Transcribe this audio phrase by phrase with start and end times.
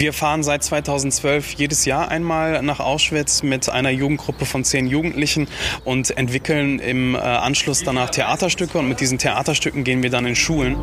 [0.00, 5.46] Wir fahren seit 2012 jedes Jahr einmal nach Auschwitz mit einer Jugendgruppe von zehn Jugendlichen
[5.84, 10.36] und entwickeln im äh, Anschluss danach Theaterstücke und mit diesen Theaterstücken gehen wir dann in
[10.36, 10.74] Schulen.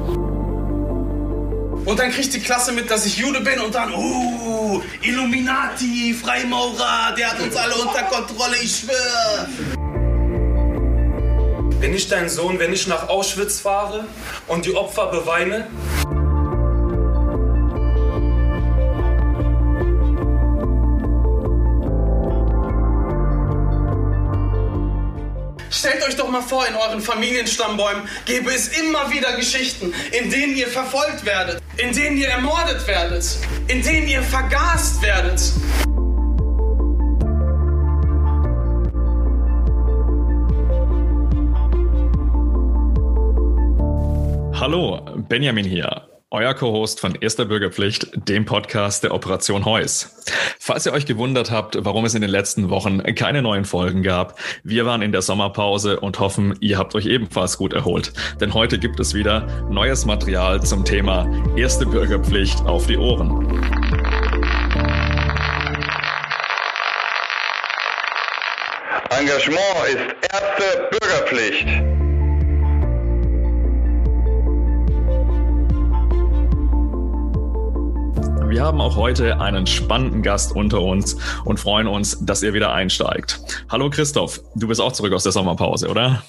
[1.83, 7.15] Und dann kriegt die Klasse mit, dass ich Jude bin und dann, uh, Illuminati, Freimaurer,
[7.17, 9.49] der hat uns alle unter Kontrolle, ich schwöre.
[11.79, 14.05] Wenn ich dein Sohn, wenn ich nach Auschwitz fahre
[14.45, 15.65] und die Opfer beweine,
[25.87, 30.53] Stellt euch doch mal vor, in euren Familienstammbäumen gäbe es immer wieder Geschichten, in denen
[30.57, 33.37] ihr verfolgt werdet, in denen ihr ermordet werdet,
[33.69, 35.39] in denen ihr vergast werdet.
[44.59, 44.99] Hallo,
[45.29, 50.13] Benjamin hier euer Co-Host von Erster Bürgerpflicht, dem Podcast der Operation Heus.
[50.59, 54.37] Falls ihr euch gewundert habt, warum es in den letzten Wochen keine neuen Folgen gab,
[54.61, 58.11] wir waren in der Sommerpause und hoffen, ihr habt euch ebenfalls gut erholt.
[58.41, 63.47] Denn heute gibt es wieder neues Material zum Thema Erste Bürgerpflicht auf die Ohren.
[69.11, 71.96] Engagement ist erste Bürgerpflicht.
[78.57, 82.73] Wir haben auch heute einen spannenden Gast unter uns und freuen uns, dass ihr wieder
[82.73, 83.39] einsteigt.
[83.69, 86.23] Hallo Christoph, du bist auch zurück aus der Sommerpause, oder?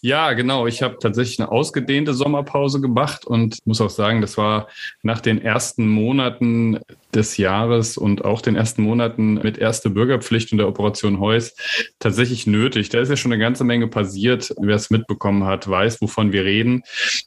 [0.00, 0.66] Ja, genau.
[0.66, 4.68] Ich habe tatsächlich eine ausgedehnte Sommerpause gemacht und muss auch sagen, das war
[5.02, 6.78] nach den ersten Monaten
[7.14, 11.54] des Jahres und auch den ersten Monaten mit erste Bürgerpflicht und der Operation Heus
[11.98, 12.88] tatsächlich nötig.
[12.88, 14.54] Da ist ja schon eine ganze Menge passiert.
[14.58, 16.82] Wer es mitbekommen hat, weiß, wovon wir reden.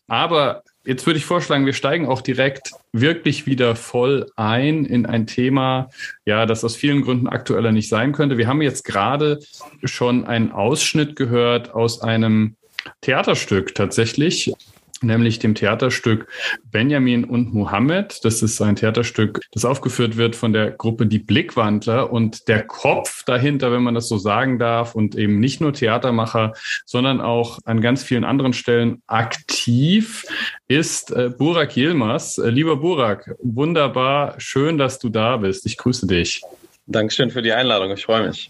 [0.08, 5.28] Aber Jetzt würde ich vorschlagen, wir steigen auch direkt wirklich wieder voll ein in ein
[5.28, 5.90] Thema,
[6.24, 8.38] ja, das aus vielen Gründen aktueller nicht sein könnte.
[8.38, 9.42] Wir haben jetzt gerade
[9.84, 12.56] schon einen Ausschnitt gehört aus einem
[13.02, 14.54] Theaterstück tatsächlich
[15.04, 16.28] nämlich dem Theaterstück
[16.72, 18.20] Benjamin und Mohammed.
[18.24, 23.24] Das ist ein Theaterstück, das aufgeführt wird von der Gruppe Die Blickwandler und der Kopf
[23.24, 26.54] dahinter, wenn man das so sagen darf, und eben nicht nur Theatermacher,
[26.86, 30.26] sondern auch an ganz vielen anderen Stellen aktiv
[30.68, 32.38] ist äh, Burak Yilmaz.
[32.38, 35.66] Äh, lieber Burak, wunderbar, schön, dass du da bist.
[35.66, 36.42] Ich grüße dich.
[36.88, 38.50] Dankeschön für die Einladung, ich freue mich.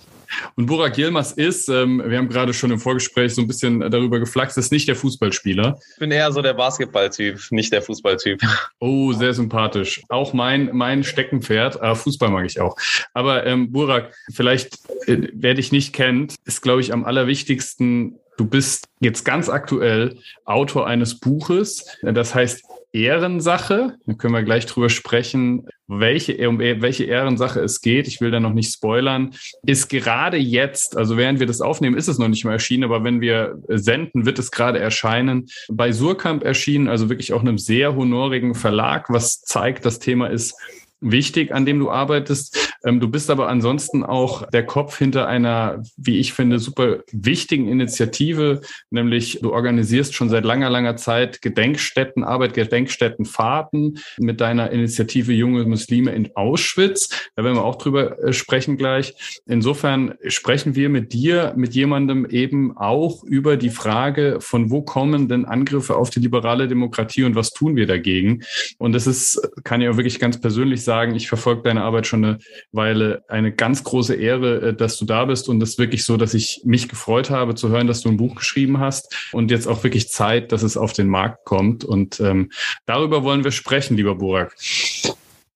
[0.56, 4.20] Und Burak Yilmaz ist, ähm, wir haben gerade schon im Vorgespräch so ein bisschen darüber
[4.20, 5.80] geflaxt, ist nicht der Fußballspieler.
[5.94, 8.42] Ich bin eher so der Basketballtyp, nicht der Fußballtyp.
[8.80, 10.02] Oh, sehr sympathisch.
[10.10, 11.82] Auch mein, mein Steckenpferd.
[11.82, 12.76] Äh, Fußball mag ich auch.
[13.14, 14.78] Aber ähm, Burak, vielleicht,
[15.08, 20.20] äh, wer dich nicht kennt, ist, glaube ich, am allerwichtigsten Du bist jetzt ganz aktuell
[20.46, 22.64] Autor eines Buches, das heißt
[22.94, 23.96] Ehrensache.
[24.06, 28.08] Da können wir gleich drüber sprechen, welche, um welche Ehrensache es geht.
[28.08, 29.34] Ich will da noch nicht spoilern.
[29.66, 33.04] Ist gerade jetzt, also während wir das aufnehmen, ist es noch nicht mal erschienen, aber
[33.04, 35.48] wenn wir senden, wird es gerade erscheinen.
[35.70, 40.56] Bei Surkamp erschienen, also wirklich auch einem sehr honorigen Verlag, was zeigt, das Thema ist
[41.02, 42.76] wichtig, an dem du arbeitest.
[42.84, 47.68] Ähm, du bist aber ansonsten auch der Kopf hinter einer, wie ich finde, super wichtigen
[47.68, 55.66] Initiative, nämlich du organisierst schon seit langer, langer Zeit Gedenkstättenarbeit, Gedenkstättenfahrten mit deiner Initiative Junge
[55.66, 57.30] Muslime in Auschwitz.
[57.36, 59.42] Da werden wir auch drüber äh, sprechen gleich.
[59.46, 65.28] Insofern sprechen wir mit dir, mit jemandem eben auch über die Frage, von wo kommen
[65.28, 68.44] denn Angriffe auf die liberale Demokratie und was tun wir dagegen?
[68.78, 72.40] Und das ist, kann auch wirklich ganz persönlich sagen, ich verfolge deine Arbeit schon eine
[72.72, 73.24] Weile.
[73.28, 76.34] Eine ganz große Ehre, äh, dass du da bist und es ist wirklich so, dass
[76.34, 79.84] ich mich gefreut habe zu hören, dass du ein Buch geschrieben hast und jetzt auch
[79.84, 81.86] wirklich Zeit, dass es auf den Markt kommt.
[81.86, 82.50] Und ähm,
[82.88, 84.56] darüber wollen wir sprechen, lieber Burak.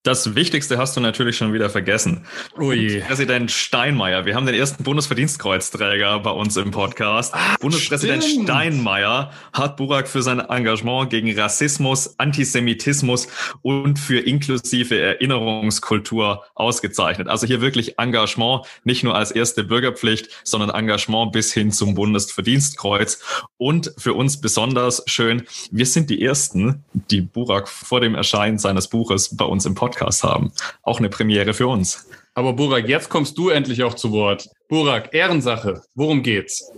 [0.03, 2.25] Das Wichtigste hast du natürlich schon wieder vergessen.
[2.57, 3.01] Ui.
[3.01, 4.25] Präsident Steinmeier.
[4.25, 7.35] Wir haben den ersten Bundesverdienstkreuzträger bei uns im Podcast.
[7.35, 8.49] Ah, Bundespräsident stimmt.
[8.49, 13.27] Steinmeier hat Burak für sein Engagement gegen Rassismus, Antisemitismus
[13.61, 17.27] und für inklusive Erinnerungskultur ausgezeichnet.
[17.27, 23.21] Also hier wirklich Engagement, nicht nur als erste Bürgerpflicht, sondern Engagement bis hin zum Bundesverdienstkreuz.
[23.57, 28.87] Und für uns besonders schön, wir sind die Ersten, die Burak vor dem Erscheinen seines
[28.87, 30.51] Buches bei uns im Podcast Podcast haben.
[30.83, 32.07] Auch eine Premiere für uns.
[32.33, 34.49] Aber Burak, jetzt kommst du endlich auch zu Wort.
[34.69, 36.71] Burak, Ehrensache, worum geht's?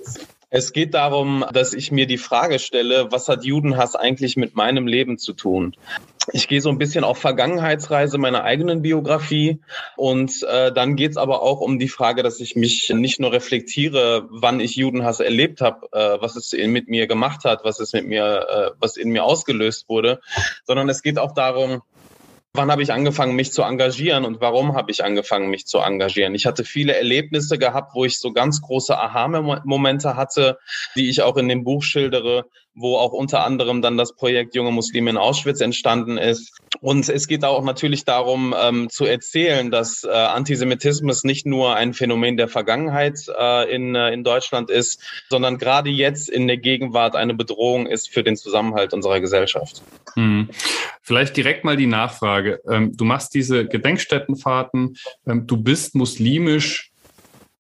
[0.49, 4.85] Es geht darum, dass ich mir die Frage stelle, was hat Judenhass eigentlich mit meinem
[4.85, 5.75] Leben zu tun?
[6.31, 9.59] Ich gehe so ein bisschen auf Vergangenheitsreise meiner eigenen Biografie
[9.97, 13.31] und äh, dann geht es aber auch um die Frage, dass ich mich nicht nur
[13.31, 17.91] reflektiere, wann ich Judenhass erlebt habe, äh, was es mit mir gemacht hat, was es
[17.93, 20.21] mit mir, äh, was in mir ausgelöst wurde,
[20.65, 21.81] sondern es geht auch darum,
[22.55, 26.35] Wann habe ich angefangen, mich zu engagieren und warum habe ich angefangen, mich zu engagieren?
[26.35, 30.59] Ich hatte viele Erlebnisse gehabt, wo ich so ganz große Aha-Momente hatte,
[30.95, 34.71] die ich auch in dem Buch schildere, wo auch unter anderem dann das Projekt Junge
[34.71, 36.57] Muslime in Auschwitz entstanden ist.
[36.81, 41.93] Und es geht auch natürlich darum ähm, zu erzählen, dass äh, Antisemitismus nicht nur ein
[41.93, 47.15] Phänomen der Vergangenheit äh, in, äh, in Deutschland ist, sondern gerade jetzt in der Gegenwart
[47.15, 49.81] eine Bedrohung ist für den Zusammenhalt unserer Gesellschaft.
[50.15, 50.49] Hm.
[51.01, 52.61] Vielleicht direkt mal die Nachfrage.
[52.69, 54.97] Ähm, du machst diese Gedenkstättenfahrten,
[55.27, 56.92] ähm, du bist muslimisch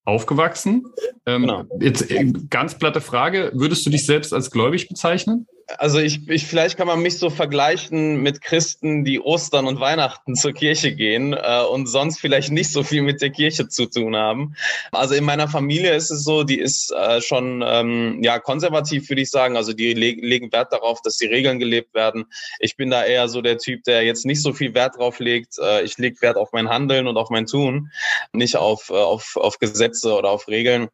[0.05, 0.85] aufgewachsen.
[1.25, 1.65] Ähm, genau.
[1.79, 5.47] Jetzt äh, ganz platte Frage, würdest du dich selbst als gläubig bezeichnen?
[5.77, 10.35] Also ich, ich vielleicht kann man mich so vergleichen mit Christen, die Ostern und Weihnachten
[10.35, 14.15] zur Kirche gehen äh, und sonst vielleicht nicht so viel mit der Kirche zu tun
[14.15, 14.55] haben.
[14.91, 19.21] Also in meiner Familie ist es so, die ist äh, schon ähm, ja konservativ, würde
[19.21, 19.57] ich sagen.
[19.57, 22.25] Also die leg legen Wert darauf, dass die Regeln gelebt werden.
[22.59, 25.57] Ich bin da eher so der Typ, der jetzt nicht so viel Wert drauf legt.
[25.59, 27.91] Äh, ich lege Wert auf mein Handeln und auf mein Tun,
[28.31, 30.89] nicht auf, äh, auf, auf Gesetze oder auf Regeln.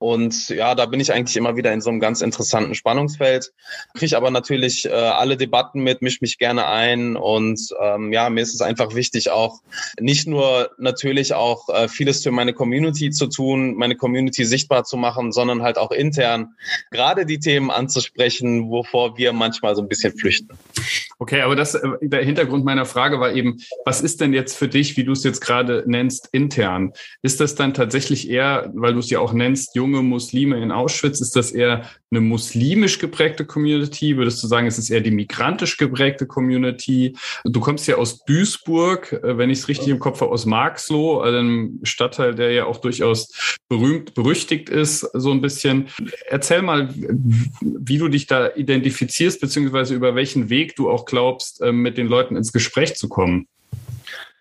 [0.00, 3.52] Und ja, da bin ich eigentlich immer wieder in so einem ganz interessanten Spannungsfeld.
[3.92, 7.16] Kriege aber natürlich äh, alle Debatten mit, misch mich gerne ein.
[7.16, 9.60] Und ähm, ja, mir ist es einfach wichtig, auch
[10.00, 14.96] nicht nur natürlich auch äh, vieles für meine Community zu tun, meine Community sichtbar zu
[14.96, 16.54] machen, sondern halt auch intern
[16.90, 20.56] gerade die Themen anzusprechen, wovor wir manchmal so ein bisschen flüchten.
[21.18, 24.68] Okay, aber das, äh, der Hintergrund meiner Frage war eben, was ist denn jetzt für
[24.68, 26.94] dich, wie du es jetzt gerade nennst, intern?
[27.20, 31.20] Ist das dann tatsächlich eher, weil du es ja auch nennst, junge Muslime in Auschwitz,
[31.20, 34.16] ist das eher eine muslimisch geprägte Community?
[34.16, 37.16] Würdest du sagen, es ist eher die migrantisch geprägte Community?
[37.44, 41.20] Du kommst ja aus Duisburg, äh, wenn ich es richtig im Kopf habe, aus Marxloh,
[41.20, 45.88] einem Stadtteil, der ja auch durchaus berühmt, berüchtigt ist, so ein bisschen.
[46.28, 46.88] Erzähl mal,
[47.60, 52.06] wie du dich da identifizierst, beziehungsweise über welchen Weg du auch glaubst, ähm, mit den
[52.06, 53.46] Leuten ins Gespräch zu kommen?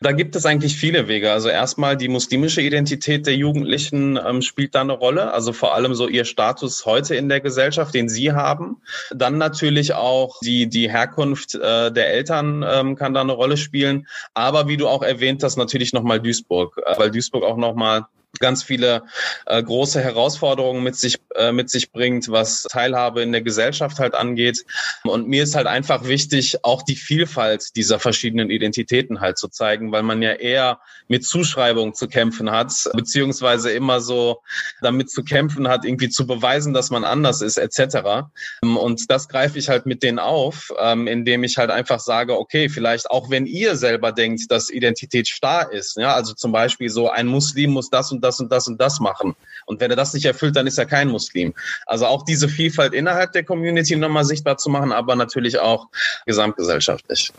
[0.01, 1.29] Da gibt es eigentlich viele Wege.
[1.33, 5.33] Also erstmal die muslimische Identität der Jugendlichen ähm, spielt da eine Rolle.
[5.33, 8.81] Also vor allem so ihr Status heute in der Gesellschaft, den sie haben.
[9.11, 14.07] Dann natürlich auch die, die Herkunft äh, der Eltern ähm, kann da eine Rolle spielen.
[14.33, 18.05] Aber wie du auch erwähnt hast, natürlich nochmal Duisburg, äh, weil Duisburg auch nochmal
[18.39, 19.03] ganz viele
[19.45, 24.13] äh, große Herausforderungen mit sich äh, mit sich bringt, was Teilhabe in der Gesellschaft halt
[24.13, 24.65] angeht.
[25.03, 29.91] Und mir ist halt einfach wichtig, auch die Vielfalt dieser verschiedenen Identitäten halt zu zeigen,
[29.91, 34.41] weil man ja eher mit Zuschreibung zu kämpfen hat, beziehungsweise immer so
[34.81, 38.29] damit zu kämpfen hat, irgendwie zu beweisen, dass man anders ist, etc.
[38.61, 42.69] Und das greife ich halt mit denen auf, ähm, indem ich halt einfach sage, okay,
[42.69, 47.09] vielleicht auch wenn ihr selber denkt, dass Identität starr ist, ja, also zum Beispiel so
[47.09, 49.35] ein Muslim muss das und und das und das und das machen.
[49.65, 51.53] Und wenn er das nicht erfüllt, dann ist er kein Muslim.
[51.85, 55.87] Also auch diese Vielfalt innerhalb der Community nochmal sichtbar zu machen, aber natürlich auch
[56.25, 57.31] gesamtgesellschaftlich.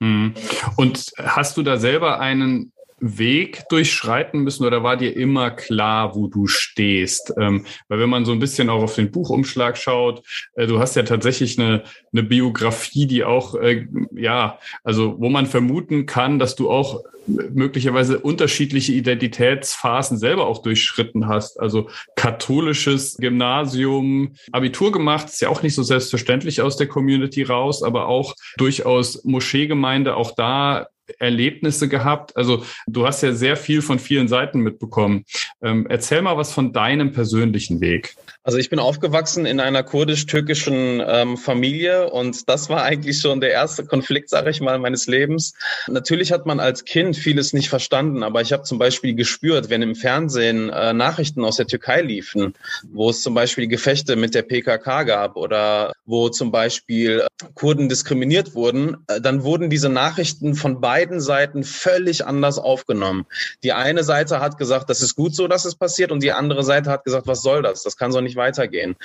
[0.00, 0.34] Mhm.
[0.76, 6.28] Und hast du da selber einen Weg durchschreiten müssen oder war dir immer klar, wo
[6.28, 7.32] du stehst?
[7.38, 10.22] Ähm, weil wenn man so ein bisschen auch auf den Buchumschlag schaut,
[10.54, 15.46] äh, du hast ja tatsächlich eine, eine Biografie, die auch, äh, ja, also wo man
[15.46, 21.58] vermuten kann, dass du auch möglicherweise unterschiedliche Identitätsphasen selber auch durchschritten hast.
[21.60, 27.82] Also katholisches Gymnasium, Abitur gemacht, ist ja auch nicht so selbstverständlich aus der Community raus,
[27.82, 30.88] aber auch durchaus Moscheegemeinde, auch da
[31.18, 32.36] Erlebnisse gehabt?
[32.36, 35.24] Also du hast ja sehr viel von vielen Seiten mitbekommen.
[35.62, 38.16] Ähm, erzähl mal was von deinem persönlichen Weg.
[38.46, 43.50] Also ich bin aufgewachsen in einer kurdisch-türkischen ähm, Familie und das war eigentlich schon der
[43.50, 45.54] erste Konflikt, sage ich mal, meines Lebens.
[45.88, 49.82] Natürlich hat man als Kind vieles nicht verstanden, aber ich habe zum Beispiel gespürt, wenn
[49.82, 52.54] im Fernsehen äh, Nachrichten aus der Türkei liefen,
[52.92, 58.54] wo es zum Beispiel Gefechte mit der PKK gab oder wo zum Beispiel Kurden diskriminiert
[58.54, 63.26] wurden, äh, dann wurden diese Nachrichten von beiden Seiten völlig anders aufgenommen.
[63.62, 66.64] Die eine Seite hat gesagt, das ist gut so, dass es passiert und die andere
[66.64, 67.82] Seite hat gesagt, was soll das?
[67.82, 68.96] Das kann so nicht weitergehen.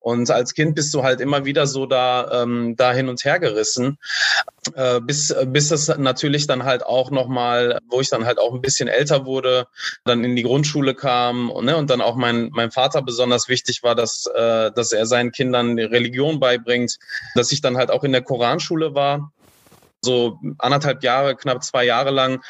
[0.00, 3.38] Und als Kind bist du halt immer wieder so da, ähm, da hin und her
[3.38, 3.98] gerissen,
[4.74, 8.62] äh, bis, bis es natürlich dann halt auch nochmal, wo ich dann halt auch ein
[8.62, 9.66] bisschen älter wurde,
[10.04, 13.82] dann in die Grundschule kam und, ne, und dann auch mein, mein Vater besonders wichtig
[13.82, 16.98] war, dass, äh, dass er seinen Kindern Religion beibringt,
[17.34, 19.32] dass ich dann halt auch in der Koranschule war
[20.04, 22.42] so anderthalb Jahre, knapp zwei Jahre lang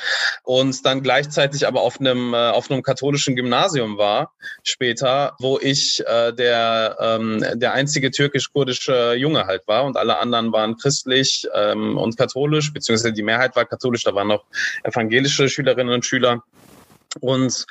[0.42, 4.32] und dann gleichzeitig aber auf einem, äh, auf einem katholischen Gymnasium war
[4.62, 10.52] später, wo ich äh, der, ähm, der einzige türkisch-kurdische Junge halt war und alle anderen
[10.52, 14.44] waren christlich ähm, und katholisch, beziehungsweise die Mehrheit war katholisch, da waren noch
[14.82, 16.42] evangelische Schülerinnen und Schüler.
[17.20, 17.66] Und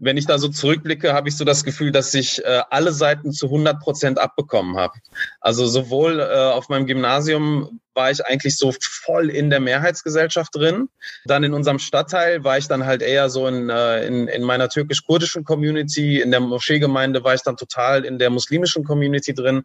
[0.00, 3.32] wenn ich da so zurückblicke, habe ich so das Gefühl, dass ich äh, alle Seiten
[3.32, 4.94] zu 100 Prozent abbekommen habe.
[5.40, 10.88] Also sowohl äh, auf meinem Gymnasium war ich eigentlich so voll in der Mehrheitsgesellschaft drin.
[11.24, 14.68] Dann in unserem Stadtteil war ich dann halt eher so in, äh, in, in meiner
[14.68, 16.20] türkisch-kurdischen Community.
[16.20, 19.64] In der Moscheegemeinde war ich dann total in der muslimischen Community drin.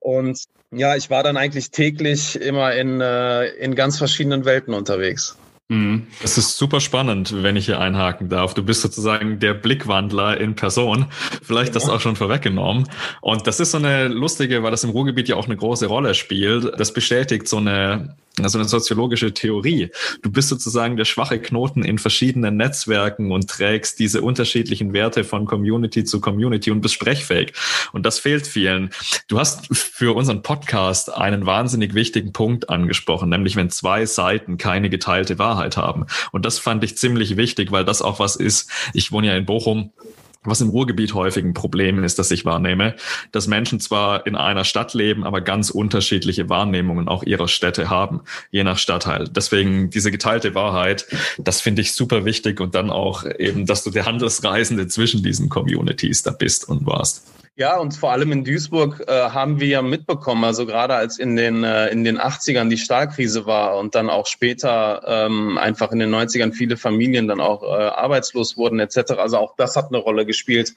[0.00, 5.36] Und ja, ich war dann eigentlich täglich immer in, äh, in ganz verschiedenen Welten unterwegs.
[5.72, 6.06] Mhm.
[6.20, 8.52] Das ist super spannend, wenn ich hier einhaken darf.
[8.52, 11.06] Du bist sozusagen der Blickwandler in Person.
[11.42, 12.88] Vielleicht das auch schon vorweggenommen.
[13.22, 16.14] Und das ist so eine lustige, weil das im Ruhrgebiet ja auch eine große Rolle
[16.14, 16.78] spielt.
[16.78, 19.90] Das bestätigt so eine also eine soziologische Theorie.
[20.22, 25.44] Du bist sozusagen der schwache Knoten in verschiedenen Netzwerken und trägst diese unterschiedlichen Werte von
[25.44, 27.52] Community zu Community und bist sprechfähig.
[27.92, 28.90] Und das fehlt vielen.
[29.28, 34.88] Du hast für unseren Podcast einen wahnsinnig wichtigen Punkt angesprochen, nämlich wenn zwei Seiten keine
[34.88, 36.06] geteilte Wahrheit haben.
[36.32, 38.70] Und das fand ich ziemlich wichtig, weil das auch was ist.
[38.92, 39.92] Ich wohne ja in Bochum
[40.44, 42.96] was im Ruhrgebiet häufig ein Problem ist, das ich wahrnehme,
[43.30, 48.22] dass Menschen zwar in einer Stadt leben, aber ganz unterschiedliche Wahrnehmungen auch ihrer Städte haben,
[48.50, 49.28] je nach Stadtteil.
[49.28, 51.06] Deswegen diese geteilte Wahrheit,
[51.38, 55.48] das finde ich super wichtig und dann auch eben, dass du der Handelsreisende zwischen diesen
[55.48, 57.24] Communities da bist und warst.
[57.54, 61.36] Ja, und vor allem in Duisburg äh, haben wir ja mitbekommen, also gerade als in
[61.36, 65.98] den, äh, in den 80ern die Stahlkrise war und dann auch später ähm, einfach in
[65.98, 69.12] den 90ern viele Familien dann auch äh, arbeitslos wurden etc.
[69.18, 70.72] Also auch das hat eine Rolle gespielt,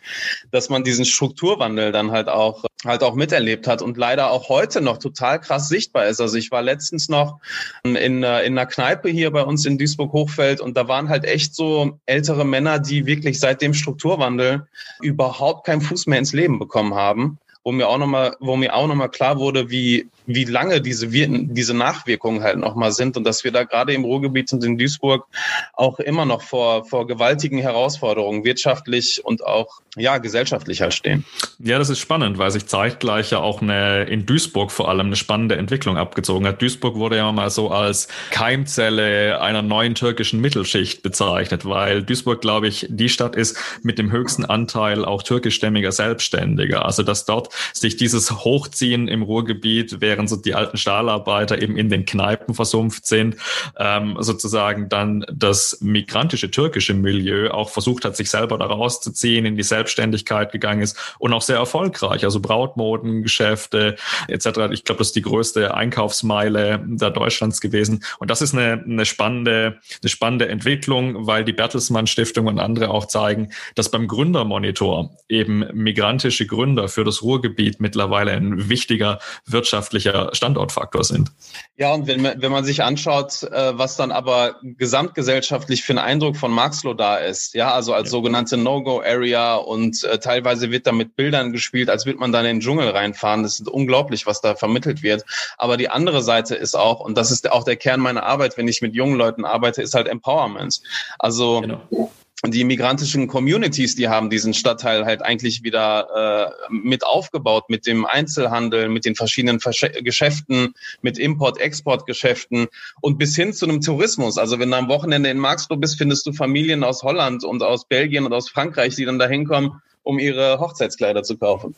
[0.51, 4.82] dass man diesen Strukturwandel dann halt auch halt auch miterlebt hat und leider auch heute
[4.82, 6.22] noch total krass sichtbar ist.
[6.22, 7.39] Also ich war letztens noch
[7.84, 12.00] in, in einer Kneipe hier bei uns in Duisburg-Hochfeld und da waren halt echt so
[12.06, 14.68] ältere Männer, die wirklich seit dem Strukturwandel
[15.01, 18.88] überhaupt keinen Fuß mehr ins Leben bekommen haben wo mir auch nochmal, wo mir auch
[18.88, 23.51] nochmal klar wurde, wie, wie lange diese, diese Nachwirkungen halt nochmal sind und dass wir
[23.51, 25.25] da gerade im Ruhrgebiet und in Duisburg
[25.74, 31.25] auch immer noch vor, vor gewaltigen Herausforderungen wirtschaftlich und auch, ja, gesellschaftlich halt stehen.
[31.60, 35.15] Ja, das ist spannend, weil sich zeitgleich ja auch eine, in Duisburg vor allem eine
[35.15, 36.62] spannende Entwicklung abgezogen hat.
[36.62, 42.67] Duisburg wurde ja mal so als Keimzelle einer neuen türkischen Mittelschicht bezeichnet, weil Duisburg, glaube
[42.67, 46.86] ich, die Stadt ist mit dem höchsten Anteil auch türkischstämmiger Selbstständiger.
[46.86, 51.89] Also, dass dort sich dieses Hochziehen im Ruhrgebiet, während so die alten Stahlarbeiter eben in
[51.89, 53.36] den Kneipen versumpft sind,
[53.77, 59.55] ähm, sozusagen dann das migrantische türkische Milieu auch versucht hat, sich selber da rauszuziehen, in
[59.55, 62.24] die Selbstständigkeit gegangen ist und auch sehr erfolgreich.
[62.24, 63.95] Also Brautmodengeschäfte
[64.27, 64.48] etc.
[64.72, 68.03] Ich glaube, das ist die größte Einkaufsmeile da Deutschlands gewesen.
[68.19, 72.89] Und das ist eine, eine spannende, eine spannende Entwicklung, weil die Bertelsmann Stiftung und andere
[72.89, 80.04] auch zeigen, dass beim Gründermonitor eben migrantische Gründer für das Ruhrgebiet mittlerweile ein wichtiger wirtschaftlicher
[80.33, 81.31] Standortfaktor sind.
[81.77, 86.38] Ja, und wenn, wenn man sich anschaut, äh, was dann aber gesamtgesellschaftlich für einen Eindruck
[86.38, 88.12] von Marxloh da ist, ja, also als ja.
[88.12, 92.45] sogenannte No-Go-Area und äh, teilweise wird da mit Bildern gespielt, als würde man da in
[92.45, 93.43] den Dschungel reinfahren.
[93.43, 95.24] Das ist unglaublich, was da vermittelt wird.
[95.57, 98.67] Aber die andere Seite ist auch, und das ist auch der Kern meiner Arbeit, wenn
[98.67, 100.81] ich mit jungen Leuten arbeite, ist halt Empowerment.
[101.19, 102.12] Also genau
[102.51, 108.05] die migrantischen Communities, die haben diesen Stadtteil halt eigentlich wieder äh, mit aufgebaut mit dem
[108.05, 112.67] Einzelhandel, mit den verschiedenen Versch Geschäften, mit Import-Export-Geschäften
[113.01, 114.37] und bis hin zu einem Tourismus.
[114.37, 117.85] Also wenn du am Wochenende in Marxloh bist, findest du Familien aus Holland und aus
[117.87, 121.75] Belgien und aus Frankreich, die dann da hinkommen, um ihre Hochzeitskleider zu kaufen.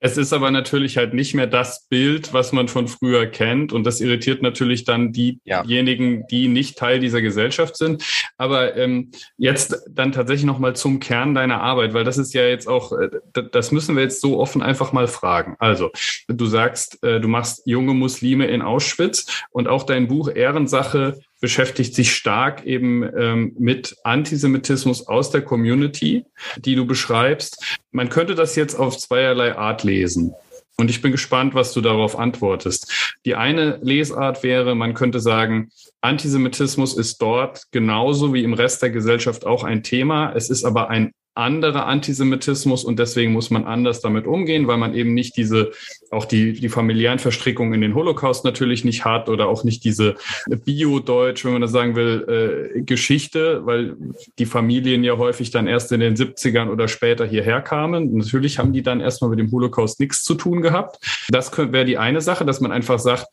[0.00, 3.72] Es ist aber natürlich halt nicht mehr das Bild, was man von früher kennt.
[3.72, 8.02] Und das irritiert natürlich dann diejenigen, die nicht Teil dieser Gesellschaft sind.
[8.38, 12.66] Aber ähm, jetzt dann tatsächlich nochmal zum Kern deiner Arbeit, weil das ist ja jetzt
[12.66, 13.10] auch, äh,
[13.52, 15.56] das müssen wir jetzt so offen einfach mal fragen.
[15.58, 15.90] Also,
[16.28, 21.94] du sagst, äh, du machst junge Muslime in Auschwitz und auch dein Buch Ehrensache beschäftigt
[21.94, 26.24] sich stark eben ähm, mit Antisemitismus aus der Community,
[26.58, 27.78] die du beschreibst.
[27.90, 30.34] Man könnte das jetzt auf zweierlei Art lesen.
[30.76, 33.14] Und ich bin gespannt, was du darauf antwortest.
[33.26, 35.70] Die eine Lesart wäre, man könnte sagen,
[36.00, 40.32] Antisemitismus ist dort genauso wie im Rest der Gesellschaft auch ein Thema.
[40.34, 44.94] Es ist aber ein anderer Antisemitismus und deswegen muss man anders damit umgehen, weil man
[44.94, 45.70] eben nicht diese,
[46.10, 50.16] auch die, die familiären Verstrickungen in den Holocaust natürlich nicht hat oder auch nicht diese
[50.48, 53.96] Bio-Deutsch, wenn man das sagen will, äh, Geschichte, weil
[54.38, 58.16] die Familien ja häufig dann erst in den 70ern oder später hierher kamen.
[58.16, 60.98] Natürlich haben die dann erstmal mit dem Holocaust nichts zu tun gehabt.
[61.28, 63.26] Das wäre die eine Sache, dass man einfach sagt,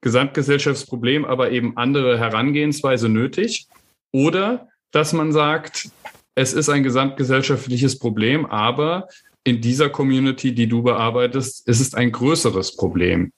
[0.00, 3.66] Gesamtgesellschaftsproblem, aber eben andere Herangehensweise nötig.
[4.12, 5.90] Oder dass man sagt,
[6.40, 9.08] es ist ein gesamtgesellschaftliches Problem, aber
[9.44, 13.32] in dieser Community, die du bearbeitest, ist es ein größeres Problem.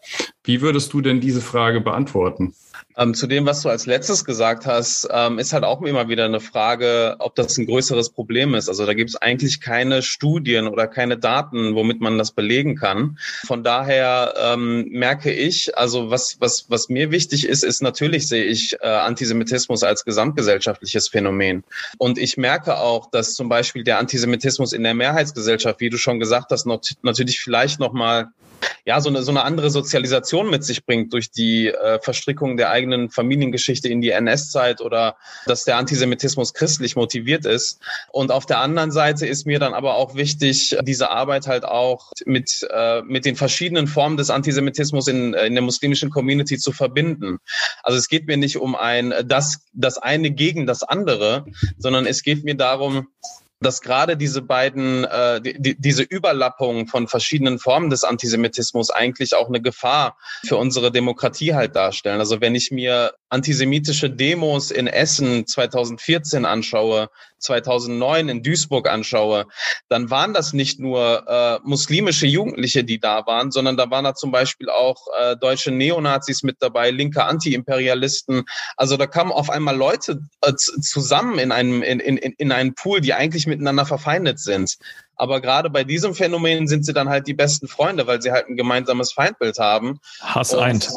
[0.45, 2.55] Wie würdest du denn diese Frage beantworten?
[2.97, 6.27] Ähm, zu dem, was du als letztes gesagt hast, ähm, ist halt auch immer wieder
[6.27, 8.69] eine Frage, ob das ein größeres Problem ist.
[8.69, 13.19] Also da gibt es eigentlich keine Studien oder keine Daten, womit man das belegen kann.
[13.47, 18.45] Von daher ähm, merke ich, also was, was, was mir wichtig ist, ist natürlich sehe
[18.45, 21.65] ich äh, Antisemitismus als gesamtgesellschaftliches Phänomen.
[21.99, 26.21] Und ich merke auch, dass zum Beispiel der Antisemitismus in der Mehrheitsgesellschaft, wie du schon
[26.21, 28.29] gesagt hast, noch, natürlich vielleicht nochmal
[28.85, 32.71] ja, so eine, so eine andere Sozialisation mit sich bringt durch die äh, Verstrickung der
[32.71, 35.17] eigenen Familiengeschichte in die NS-Zeit oder
[35.47, 37.81] dass der Antisemitismus christlich motiviert ist.
[38.11, 42.13] Und auf der anderen Seite ist mir dann aber auch wichtig, diese Arbeit halt auch
[42.25, 47.39] mit, äh, mit den verschiedenen Formen des Antisemitismus in, in der muslimischen Community zu verbinden.
[47.83, 51.47] Also es geht mir nicht um ein, das, das eine gegen das andere,
[51.79, 53.09] sondern es geht mir darum,
[53.63, 59.49] dass gerade diese beiden, äh, die, diese Überlappung von verschiedenen Formen des Antisemitismus eigentlich auch
[59.49, 60.17] eine Gefahr
[60.47, 62.21] für unsere Demokratie halt darstellen.
[62.21, 67.09] Also wenn ich mir antisemitische Demos in Essen 2014 anschaue,
[67.43, 69.47] 2009 in Duisburg anschaue,
[69.89, 74.15] dann waren das nicht nur äh, muslimische Jugendliche, die da waren, sondern da waren da
[74.15, 78.45] zum Beispiel auch äh, deutsche Neonazis mit dabei, linke Antiimperialisten.
[78.77, 83.01] Also da kamen auf einmal Leute äh, zusammen in einem in, in, in einen Pool,
[83.01, 84.79] die eigentlich miteinander verfeindet sind.
[85.17, 88.49] Aber gerade bei diesem Phänomen sind sie dann halt die besten Freunde, weil sie halt
[88.49, 90.01] ein gemeinsames Feindbild haben.
[90.21, 90.91] Hass eint.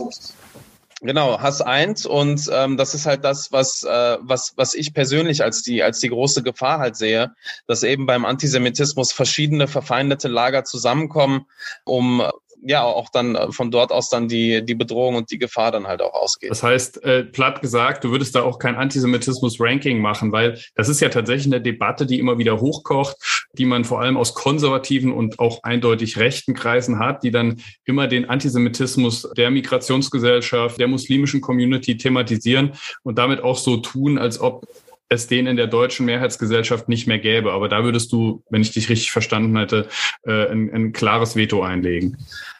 [1.01, 5.43] Genau, Hass eint und ähm, das ist halt das, was, äh, was, was ich persönlich
[5.43, 7.35] als die, als die große Gefahr halt sehe,
[7.67, 11.45] dass eben beim Antisemitismus verschiedene verfeindete Lager zusammenkommen,
[11.83, 12.23] um
[12.67, 15.87] ja auch dann äh, von dort aus dann die, die Bedrohung und die Gefahr dann
[15.87, 16.51] halt auch ausgeht.
[16.51, 21.01] Das heißt, äh, platt gesagt, du würdest da auch kein Antisemitismus-Ranking machen, weil das ist
[21.01, 25.39] ja tatsächlich eine Debatte, die immer wieder hochkocht, die man vor allem aus konservativen und
[25.39, 31.97] auch eindeutig rechten Kreisen hat, die dann immer den Antisemitismus der Migrationsgesellschaft, der muslimischen Community
[31.97, 34.65] thematisieren und damit auch so tun, als ob
[35.09, 37.53] es den in der deutschen Mehrheitsgesellschaft nicht mehr gäbe.
[37.53, 39.87] Aber da würdest du, wenn ich dich richtig verstanden hätte,
[40.23, 42.17] äh, ein, ein klares Veto einlegen.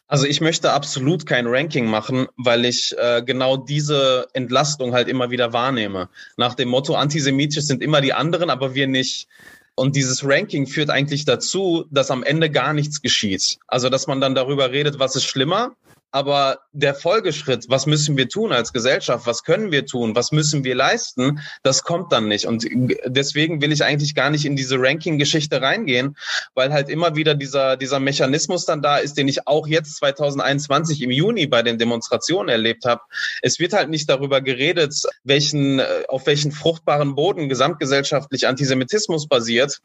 [0.08, 5.32] Also ich möchte absolut kein Ranking machen, weil ich äh, genau diese Entlastung halt immer
[5.32, 6.10] wieder wahrnehme.
[6.38, 9.28] Nach dem Motto, antisemitisch sind immer die anderen, aber wir nicht.
[9.74, 13.58] Und dieses Ranking führt eigentlich dazu, dass am Ende gar nichts geschieht.
[13.68, 15.76] Also dass man dann darüber redet, was ist schlimmer
[16.16, 20.64] aber der Folgeschritt, was müssen wir tun als Gesellschaft, was können wir tun, was müssen
[20.64, 22.46] wir leisten, das kommt dann nicht.
[22.46, 22.66] Und
[23.06, 26.16] deswegen will ich eigentlich gar nicht in diese Ranking-Geschichte reingehen,
[26.54, 31.02] weil halt immer wieder dieser, dieser Mechanismus dann da ist, den ich auch jetzt 2021
[31.02, 33.02] im Juni bei den Demonstrationen erlebt habe.
[33.42, 39.82] Es wird halt nicht darüber geredet, welchen, auf welchen fruchtbaren Boden gesamtgesellschaftlich Antisemitismus basiert,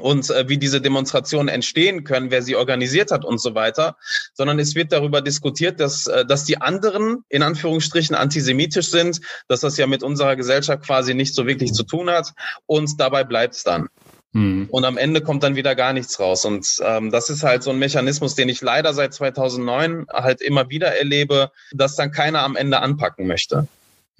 [0.00, 3.96] und äh, wie diese Demonstrationen entstehen können, wer sie organisiert hat und so weiter,
[4.34, 9.60] sondern es wird darüber diskutiert, dass, äh, dass die anderen in Anführungsstrichen antisemitisch sind, dass
[9.60, 12.32] das ja mit unserer Gesellschaft quasi nicht so wirklich zu tun hat
[12.66, 13.88] und dabei bleibt es dann.
[14.32, 14.68] Mhm.
[14.70, 16.44] Und am Ende kommt dann wieder gar nichts raus.
[16.44, 20.70] Und ähm, das ist halt so ein Mechanismus, den ich leider seit 2009 halt immer
[20.70, 23.66] wieder erlebe, dass dann keiner am Ende anpacken möchte.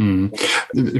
[0.01, 0.33] Hm.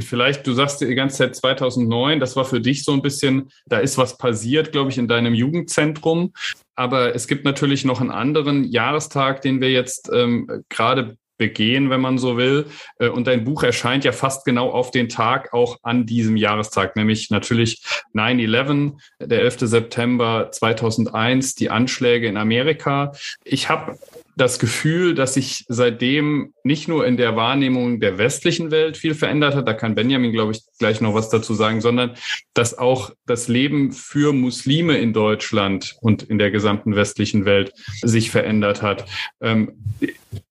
[0.01, 3.79] Vielleicht, du sagst die ganze Zeit 2009, das war für dich so ein bisschen, da
[3.79, 6.33] ist was passiert, glaube ich, in deinem Jugendzentrum.
[6.75, 12.01] Aber es gibt natürlich noch einen anderen Jahrestag, den wir jetzt ähm, gerade begehen, wenn
[12.01, 12.67] man so will.
[12.99, 16.95] Äh, und dein Buch erscheint ja fast genau auf den Tag auch an diesem Jahrestag,
[16.95, 17.83] nämlich natürlich
[18.13, 19.61] 9-11, der 11.
[19.61, 23.13] September 2001, die Anschläge in Amerika.
[23.43, 23.97] Ich habe
[24.37, 29.55] das Gefühl, dass sich seitdem nicht nur in der Wahrnehmung der westlichen Welt viel verändert
[29.55, 32.11] hat, da kann Benjamin, glaube ich, gleich noch was dazu sagen, sondern
[32.53, 38.31] dass auch das Leben für Muslime in Deutschland und in der gesamten westlichen Welt sich
[38.31, 39.05] verändert hat.
[39.41, 39.73] Ähm,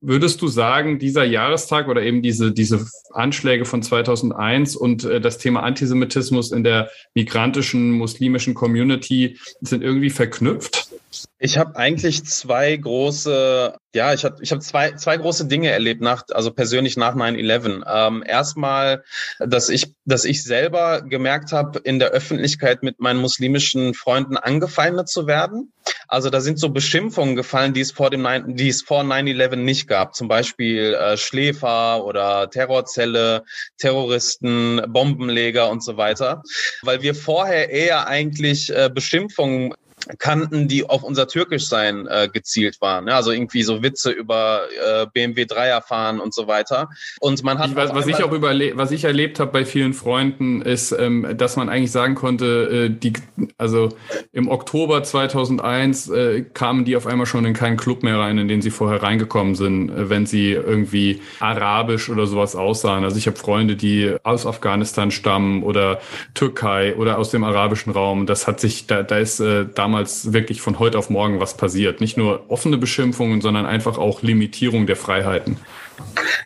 [0.00, 5.38] würdest du sagen, dieser Jahrestag oder eben diese, diese Anschläge von 2001 und äh, das
[5.38, 10.89] Thema Antisemitismus in der migrantischen muslimischen Community sind irgendwie verknüpft?
[11.38, 16.00] Ich habe eigentlich zwei große, ja, ich habe ich hab zwei, zwei große Dinge erlebt,
[16.00, 17.82] nach, also persönlich nach 9-11.
[17.86, 19.02] Ähm, erstmal,
[19.38, 25.08] dass ich, dass ich selber gemerkt habe, in der Öffentlichkeit mit meinen muslimischen Freunden angefeindet
[25.08, 25.72] zu werden.
[26.06, 29.56] Also da sind so Beschimpfungen gefallen, die es vor dem 9, die es vor 9-11
[29.56, 30.14] nicht gab.
[30.14, 33.44] Zum Beispiel äh, Schläfer oder Terrorzelle,
[33.78, 36.42] Terroristen, Bombenleger und so weiter.
[36.82, 39.74] Weil wir vorher eher eigentlich äh, Beschimpfungen
[40.18, 43.06] Kanten, die auf unser Türkischsein äh, gezielt waren.
[43.06, 46.90] Ja, also irgendwie so Witze über äh, BMW Dreier fahren und so weiter.
[47.20, 49.94] Und man hat ich, was, was ich auch überle was ich erlebt habe bei vielen
[49.94, 53.12] Freunden ist, ähm, dass man eigentlich sagen konnte, äh, die
[53.58, 53.90] also
[54.32, 58.48] im Oktober 2001 äh, kamen die auf einmal schon in keinen Club mehr rein, in
[58.48, 63.04] den sie vorher reingekommen sind, äh, wenn sie irgendwie arabisch oder sowas aussahen.
[63.04, 66.00] Also ich habe Freunde, die aus Afghanistan stammen oder
[66.34, 68.26] Türkei oder aus dem arabischen Raum.
[68.26, 71.56] Das hat sich da da ist äh, damals damals wirklich von heute auf morgen was
[71.56, 72.00] passiert.
[72.00, 75.56] Nicht nur offene Beschimpfungen, sondern einfach auch Limitierung der Freiheiten.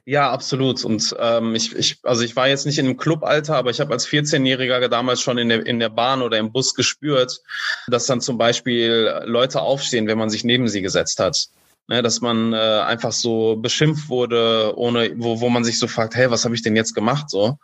[0.07, 0.83] Ja, absolut.
[0.83, 3.93] Und ähm, ich, ich, also ich war jetzt nicht in einem Clubalter, aber ich habe
[3.93, 7.43] als 14-Jähriger damals schon in der, in der Bahn oder im Bus gespürt,
[7.87, 11.49] dass dann zum Beispiel Leute aufstehen, wenn man sich neben sie gesetzt hat.
[11.87, 16.15] Ne, dass man äh, einfach so beschimpft wurde, ohne, wo, wo man sich so fragt,
[16.15, 17.29] hey, was habe ich denn jetzt gemacht?
[17.29, 17.59] So.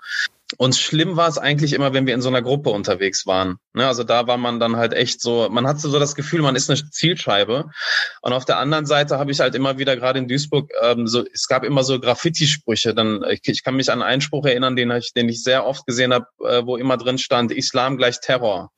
[0.59, 3.59] Und schlimm war es eigentlich immer, wenn wir in so einer Gruppe unterwegs waren.
[3.73, 6.57] Ne, also da war man dann halt echt so, man hatte so das Gefühl, man
[6.57, 7.71] ist eine Zielscheibe.
[8.23, 11.25] Und auf der anderen Seite habe ich halt immer wieder, gerade in Duisburg, ähm, so,
[11.33, 12.95] es gab immer so Graffiti-Sprüche.
[12.95, 15.87] Dann, ich, ich kann mich an einen Spruch erinnern, den ich, den ich sehr oft
[15.87, 18.71] gesehen habe, äh, wo immer drin stand, Islam gleich Terror.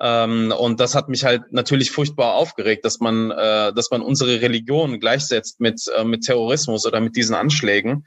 [0.00, 4.40] Ähm, und das hat mich halt natürlich furchtbar aufgeregt, dass man, äh, dass man unsere
[4.40, 8.04] Religion gleichsetzt mit, äh, mit Terrorismus oder mit diesen Anschlägen.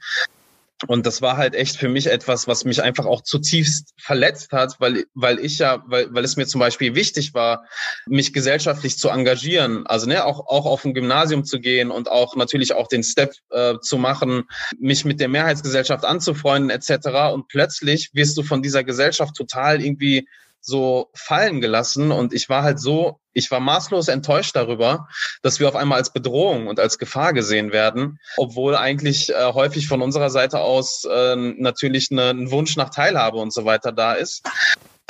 [0.86, 4.78] Und das war halt echt für mich etwas, was mich einfach auch zutiefst verletzt hat,
[4.78, 7.64] weil, weil ich ja, weil, weil es mir zum Beispiel wichtig war,
[8.06, 12.36] mich gesellschaftlich zu engagieren, also ne, auch, auch auf ein Gymnasium zu gehen und auch
[12.36, 14.44] natürlich auch den Step äh, zu machen,
[14.78, 17.32] mich mit der Mehrheitsgesellschaft anzufreunden etc.
[17.32, 20.28] Und plötzlich wirst du von dieser Gesellschaft total irgendwie
[20.60, 25.08] so fallen gelassen und ich war halt so, ich war maßlos enttäuscht darüber,
[25.42, 29.86] dass wir auf einmal als Bedrohung und als Gefahr gesehen werden, obwohl eigentlich äh, häufig
[29.88, 34.14] von unserer Seite aus äh, natürlich ne, ein Wunsch nach Teilhabe und so weiter da
[34.14, 34.42] ist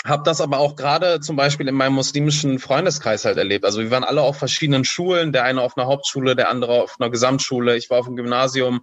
[0.09, 3.64] habe das aber auch gerade zum Beispiel in meinem muslimischen Freundeskreis halt erlebt.
[3.64, 6.97] Also wir waren alle auf verschiedenen Schulen, der eine auf einer Hauptschule, der andere auf
[6.99, 8.83] einer Gesamtschule, ich war auf einem Gymnasium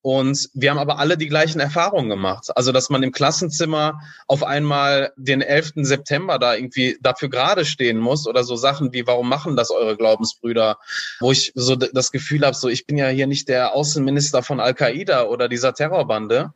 [0.00, 2.48] und wir haben aber alle die gleichen Erfahrungen gemacht.
[2.56, 5.72] Also dass man im Klassenzimmer auf einmal den 11.
[5.76, 9.96] September da irgendwie dafür gerade stehen muss oder so Sachen wie, warum machen das eure
[9.96, 10.78] Glaubensbrüder?
[11.20, 14.60] Wo ich so das Gefühl habe, so ich bin ja hier nicht der Außenminister von
[14.60, 16.52] Al-Qaida oder dieser Terrorbande.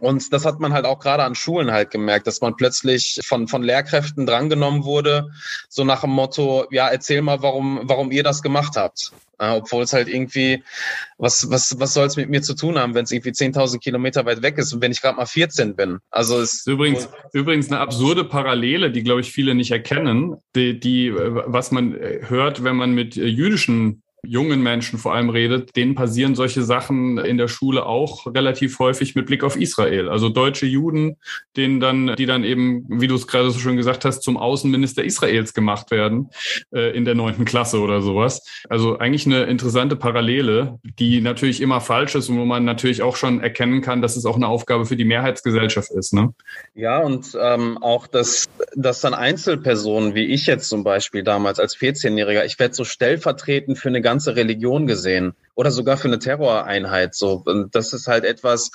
[0.00, 3.46] Und das hat man halt auch gerade an Schulen halt gemerkt, dass man plötzlich von
[3.52, 5.28] von Lehrkräften drangenommen wurde,
[5.68, 9.12] so nach dem Motto, ja, erzähl mal, warum, warum ihr das gemacht habt.
[9.38, 10.62] Äh, obwohl es halt irgendwie,
[11.18, 14.24] was, was, was soll es mit mir zu tun haben, wenn es irgendwie 10.000 Kilometer
[14.24, 15.98] weit weg ist und wenn ich gerade mal 14 bin?
[16.10, 21.12] Also es übrigens, übrigens eine absurde Parallele, die glaube ich viele nicht erkennen, die, die,
[21.14, 26.62] was man hört, wenn man mit jüdischen jungen Menschen vor allem redet, denen passieren solche
[26.62, 30.08] Sachen in der Schule auch relativ häufig mit Blick auf Israel.
[30.08, 31.16] Also deutsche Juden,
[31.56, 35.04] denen dann, die dann eben, wie du es gerade so schön gesagt hast, zum Außenminister
[35.04, 36.30] Israels gemacht werden
[36.72, 38.46] äh, in der neunten Klasse oder sowas.
[38.68, 43.16] Also eigentlich eine interessante Parallele, die natürlich immer falsch ist und wo man natürlich auch
[43.16, 46.14] schon erkennen kann, dass es auch eine Aufgabe für die Mehrheitsgesellschaft ist.
[46.14, 46.32] Ne?
[46.74, 51.76] Ja, und ähm, auch, dass, dass dann Einzelpersonen, wie ich jetzt zum Beispiel damals als
[51.76, 57.14] 14-Jähriger, ich werde so stellvertretend für eine ganze Religion gesehen oder sogar für eine Terroreinheit.
[57.14, 58.70] So, und das ist halt etwas,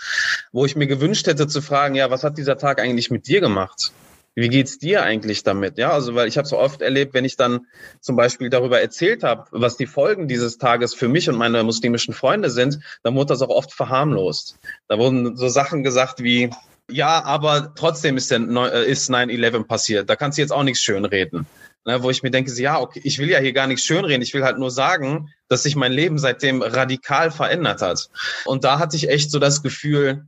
[0.52, 3.42] wo ich mir gewünscht hätte zu fragen, ja, was hat dieser Tag eigentlich mit dir
[3.42, 3.92] gemacht?
[4.36, 5.80] Wie geht's dir eigentlich damit?
[5.80, 7.66] Ja, also weil ich habe so oft erlebt, wenn ich dann
[8.02, 12.14] zum Beispiel darüber erzählt habe, was die Folgen dieses Tages für mich und meine muslimischen
[12.14, 14.60] Freunde sind, dann wurde das auch oft verharmlost.
[14.88, 16.52] Da wurden so Sachen gesagt wie,
[16.90, 20.08] ja, aber trotzdem ist, äh, ist 9-11 passiert.
[20.08, 21.48] Da kannst du jetzt auch nichts schönreden
[21.86, 24.34] ne, wo ich mir denke, ja, okay, ich will ja hier gar nichts schönreden, ich
[24.34, 28.10] will halt nur sagen, dass sich mein Leben seitdem radikal verändert hat.
[28.46, 30.26] Und da hatte ich echt so das Gefühl,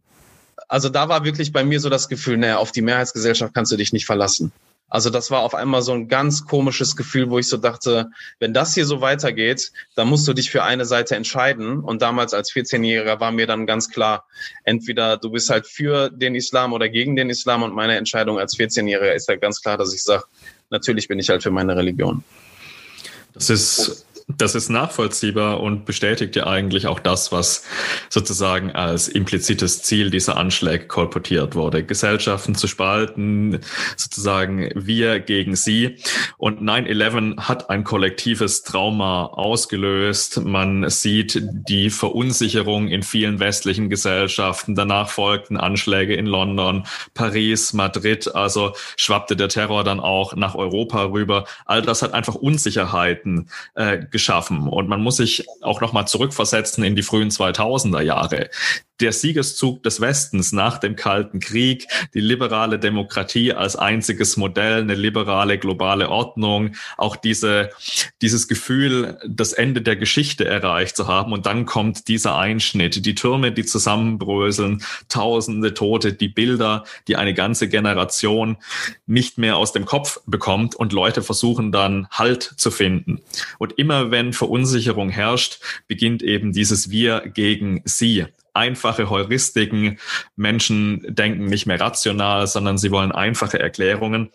[0.67, 3.77] also da war wirklich bei mir so das Gefühl, naja, auf die Mehrheitsgesellschaft kannst du
[3.77, 4.51] dich nicht verlassen.
[4.89, 8.09] Also das war auf einmal so ein ganz komisches Gefühl, wo ich so dachte,
[8.39, 11.79] wenn das hier so weitergeht, dann musst du dich für eine Seite entscheiden.
[11.79, 14.25] Und damals als 14-Jähriger war mir dann ganz klar,
[14.63, 17.61] entweder du bist halt für den Islam oder gegen den Islam.
[17.61, 20.23] Und meine Entscheidung als 14-Jähriger ist halt ganz klar, dass ich sage,
[20.69, 22.23] natürlich bin ich halt für meine Religion.
[23.33, 24.05] Das ist
[24.37, 27.63] das ist nachvollziehbar und bestätigt ja eigentlich auch das, was
[28.09, 31.83] sozusagen als implizites Ziel dieser Anschläge kolportiert wurde.
[31.83, 33.59] Gesellschaften zu spalten,
[33.97, 35.97] sozusagen wir gegen sie.
[36.37, 40.41] Und 9-11 hat ein kollektives Trauma ausgelöst.
[40.45, 44.75] Man sieht die Verunsicherung in vielen westlichen Gesellschaften.
[44.75, 48.35] Danach folgten Anschläge in London, Paris, Madrid.
[48.35, 51.45] Also schwappte der Terror dann auch nach Europa rüber.
[51.65, 54.67] All das hat einfach Unsicherheiten äh, geschaffen.
[54.67, 58.49] Und man muss sich auch nochmal zurückversetzen in die frühen 2000er Jahre.
[59.01, 64.95] Der Siegeszug des Westens nach dem Kalten Krieg, die liberale Demokratie als einziges Modell, eine
[64.95, 67.69] liberale globale Ordnung, auch diese,
[68.21, 71.33] dieses Gefühl, das Ende der Geschichte erreicht zu haben.
[71.33, 77.33] Und dann kommt dieser Einschnitt, die Türme, die zusammenbröseln, tausende Tote, die Bilder, die eine
[77.33, 78.57] ganze Generation
[79.07, 83.21] nicht mehr aus dem Kopf bekommt und Leute versuchen dann Halt zu finden.
[83.57, 89.99] Und immer wenn Verunsicherung herrscht, beginnt eben dieses Wir gegen Sie einfache Heuristiken.
[90.35, 94.31] Menschen denken nicht mehr rational, sondern sie wollen einfache Erklärungen.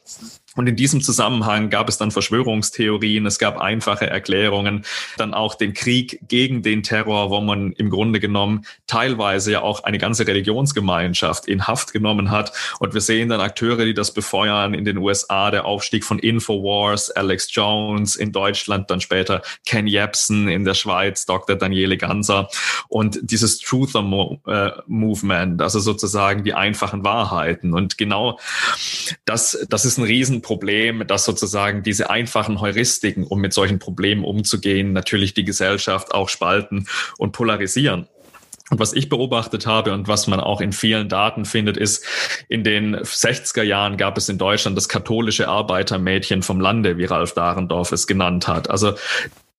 [0.56, 4.84] Und in diesem Zusammenhang gab es dann Verschwörungstheorien, es gab einfache Erklärungen,
[5.16, 9.84] dann auch den Krieg gegen den Terror, wo man im Grunde genommen teilweise ja auch
[9.84, 12.52] eine ganze Religionsgemeinschaft in Haft genommen hat.
[12.78, 17.10] Und wir sehen dann Akteure, die das befeuern in den USA, der Aufstieg von Infowars,
[17.10, 21.56] Alex Jones in Deutschland, dann später Ken Jebsen in der Schweiz, Dr.
[21.56, 22.48] Daniele Ganser
[22.88, 27.74] und dieses Truth äh, Movement, also sozusagen die einfachen Wahrheiten.
[27.74, 28.38] Und genau
[29.24, 34.24] das, das ist ein riesen Problem, dass sozusagen diese einfachen Heuristiken, um mit solchen Problemen
[34.24, 36.86] umzugehen, natürlich die Gesellschaft auch spalten
[37.18, 38.06] und polarisieren.
[38.70, 42.06] Und was ich beobachtet habe und was man auch in vielen Daten findet, ist,
[42.48, 47.34] in den 60er Jahren gab es in Deutschland das katholische Arbeitermädchen vom Lande, wie Ralf
[47.34, 48.70] Dahrendorf es genannt hat.
[48.70, 48.94] Also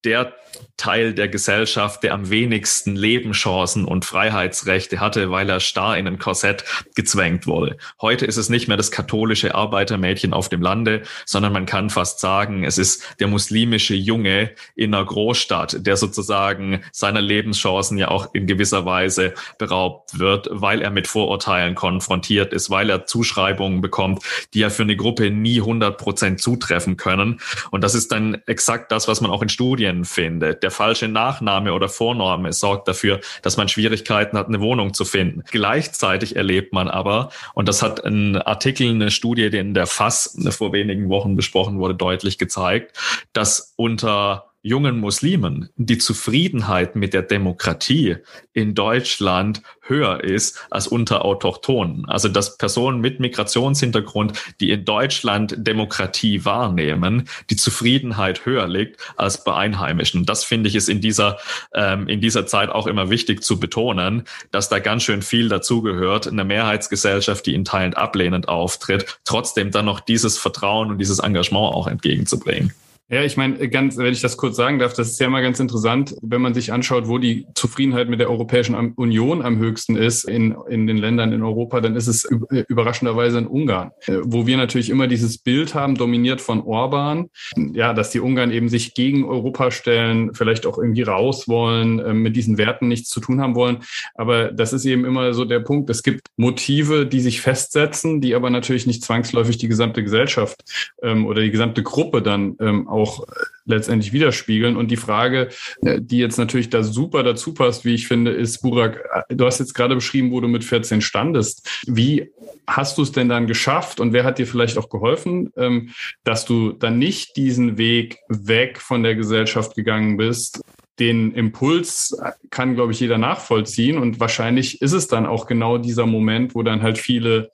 [0.06, 0.34] der
[0.78, 6.20] Teil der Gesellschaft, der am wenigsten Lebenschancen und Freiheitsrechte hatte, weil er starr in ein
[6.20, 6.64] Korsett
[6.96, 7.78] gezwängt wurde.
[8.02, 12.20] Heute ist es nicht mehr das katholische Arbeitermädchen auf dem Lande, sondern man kann fast
[12.20, 18.34] sagen, es ist der muslimische Junge in einer Großstadt, der sozusagen seiner Lebenschancen ja auch
[18.34, 24.24] in gewisser Weise beraubt wird, weil er mit Vorurteilen konfrontiert ist, weil er Zuschreibungen bekommt,
[24.54, 27.40] die ja für eine Gruppe nie 100 Prozent zutreffen können.
[27.72, 31.74] Und das ist dann exakt das, was man auch in Studien findet der falsche Nachname
[31.74, 35.44] oder Vorname sorgt dafür, dass man Schwierigkeiten hat, eine Wohnung zu finden.
[35.50, 40.38] Gleichzeitig erlebt man aber, und das hat ein Artikel, eine Studie, die in der FAS
[40.50, 42.98] vor wenigen Wochen besprochen wurde, deutlich gezeigt,
[43.34, 48.18] dass unter jungen Muslimen die Zufriedenheit mit der Demokratie
[48.52, 52.06] in Deutschland höher ist als unter Autochtonen.
[52.10, 59.44] Also dass Personen mit Migrationshintergrund, die in Deutschland Demokratie wahrnehmen, die Zufriedenheit höher liegt als
[59.44, 60.26] bei Einheimischen.
[60.26, 61.38] Das finde ich ist in dieser,
[61.76, 66.28] ähm, in dieser Zeit auch immer wichtig zu betonen, dass da ganz schön viel dazugehört.
[66.28, 71.72] Eine Mehrheitsgesellschaft, die in Teilen ablehnend auftritt, trotzdem dann noch dieses Vertrauen und dieses Engagement
[71.76, 72.74] auch entgegenzubringen.
[73.08, 75.60] Ja, ich meine, ganz, wenn ich das kurz sagen darf, das ist ja immer ganz
[75.60, 80.24] interessant, wenn man sich anschaut, wo die Zufriedenheit mit der Europäischen Union am höchsten ist
[80.24, 82.28] in, in den Ländern in Europa, dann ist es
[82.68, 87.94] überraschenderweise in Ungarn, äh, wo wir natürlich immer dieses Bild haben, dominiert von Orban, ja,
[87.94, 92.36] dass die Ungarn eben sich gegen Europa stellen, vielleicht auch irgendwie raus wollen, äh, mit
[92.36, 93.84] diesen Werten nichts zu tun haben wollen.
[94.16, 95.92] Aber das ist eben immer so der Punkt.
[95.92, 100.64] Es gibt Motive, die sich festsetzen, die aber natürlich nicht zwangsläufig die gesamte Gesellschaft
[101.04, 103.32] ähm, oder die gesamte Gruppe dann ähm, auch äh,
[103.66, 104.78] letztendlich widerspiegeln.
[104.78, 105.50] Und die Frage,
[105.82, 109.46] äh, die jetzt natürlich da super dazu passt, wie ich finde, ist, Burak, äh, du
[109.46, 111.70] hast jetzt gerade beschrieben, wo du mit 14 standest.
[111.86, 112.32] Wie
[112.68, 115.90] hast du es denn dann geschafft und wer hat dir vielleicht auch geholfen, ähm,
[116.24, 120.62] dass du dann nicht diesen Weg weg von der Gesellschaft gegangen bist?
[120.98, 122.18] Den Impuls
[122.52, 123.98] kann, glaube ich, jeder nachvollziehen.
[123.98, 127.52] Und wahrscheinlich ist es dann auch genau dieser Moment, wo dann halt viele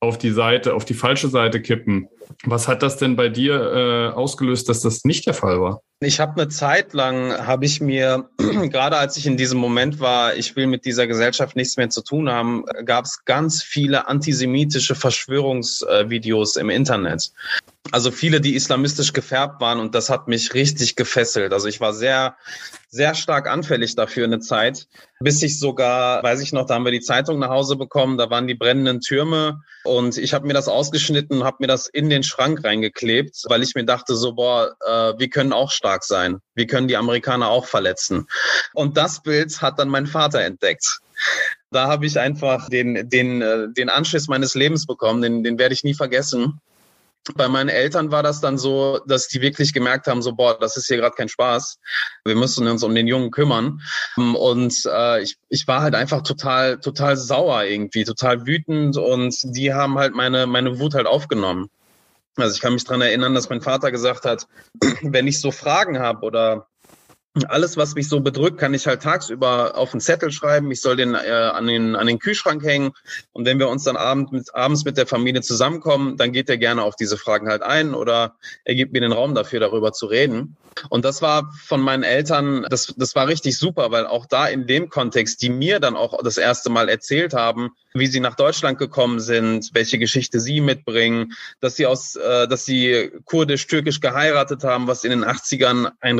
[0.00, 2.08] auf die Seite, auf die falsche Seite kippen.
[2.44, 5.82] Was hat das denn bei dir äh, ausgelöst, dass das nicht der Fall war?
[6.00, 10.34] Ich habe eine Zeit lang, habe ich mir, gerade als ich in diesem Moment war,
[10.34, 14.94] ich will mit dieser Gesellschaft nichts mehr zu tun haben, gab es ganz viele antisemitische
[14.94, 17.32] Verschwörungsvideos im Internet.
[17.92, 21.52] Also viele, die islamistisch gefärbt waren und das hat mich richtig gefesselt.
[21.52, 22.36] Also ich war sehr,
[22.88, 24.86] sehr stark anfällig dafür eine Zeit,
[25.18, 28.28] bis ich sogar, weiß ich noch, da haben wir die Zeitung nach Hause bekommen, da
[28.28, 32.22] waren die brennenden Türme und ich habe mir das ausgeschnitten, habe mir das in den
[32.22, 36.66] Schrank reingeklebt, weil ich mir dachte so, boah, äh, wir können auch stark sein, wir
[36.66, 38.26] können die Amerikaner auch verletzen.
[38.74, 41.00] Und das Bild hat dann mein Vater entdeckt.
[41.70, 45.74] Da habe ich einfach den, den, äh, den Anschluss meines Lebens bekommen, den, den werde
[45.74, 46.60] ich nie vergessen
[47.34, 50.76] bei meinen Eltern war das dann so, dass die wirklich gemerkt haben, so, boah, das
[50.76, 51.78] ist hier gerade kein Spaß.
[52.24, 53.80] Wir müssen uns um den Jungen kümmern.
[54.16, 59.72] Und äh, ich, ich war halt einfach total, total sauer irgendwie, total wütend und die
[59.74, 61.68] haben halt meine, meine Wut halt aufgenommen.
[62.36, 64.46] Also ich kann mich dran erinnern, dass mein Vater gesagt hat,
[65.02, 66.69] wenn ich so Fragen habe oder
[67.46, 70.70] alles, was mich so bedrückt, kann ich halt tagsüber auf einen Zettel schreiben.
[70.70, 72.90] Ich soll den, äh, an, den an den Kühlschrank hängen.
[73.32, 76.58] Und wenn wir uns dann abend mit, abends mit der Familie zusammenkommen, dann geht er
[76.58, 80.06] gerne auf diese Fragen halt ein oder er gibt mir den Raum dafür, darüber zu
[80.06, 80.56] reden.
[80.88, 84.66] Und das war von meinen Eltern, das, das war richtig super, weil auch da in
[84.66, 88.78] dem Kontext, die mir dann auch das erste Mal erzählt haben, wie sie nach Deutschland
[88.78, 94.86] gekommen sind, welche Geschichte sie mitbringen, dass sie aus, äh, dass sie kurdisch-türkisch geheiratet haben,
[94.86, 96.18] was in den 80ern ein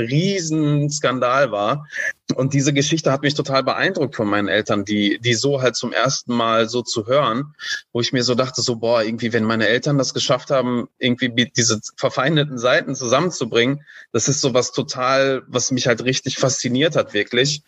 [1.00, 1.86] Riesenskandal war.
[2.34, 5.92] Und diese Geschichte hat mich total beeindruckt von meinen Eltern, die, die so halt zum
[5.92, 7.54] ersten Mal so zu hören,
[7.92, 11.50] wo ich mir so dachte, so, boah, irgendwie, wenn meine Eltern das geschafft haben, irgendwie
[11.56, 17.14] diese verfeindeten Seiten zusammenzubringen, das ist so was total, was mich halt richtig fasziniert hat,
[17.14, 17.62] wirklich.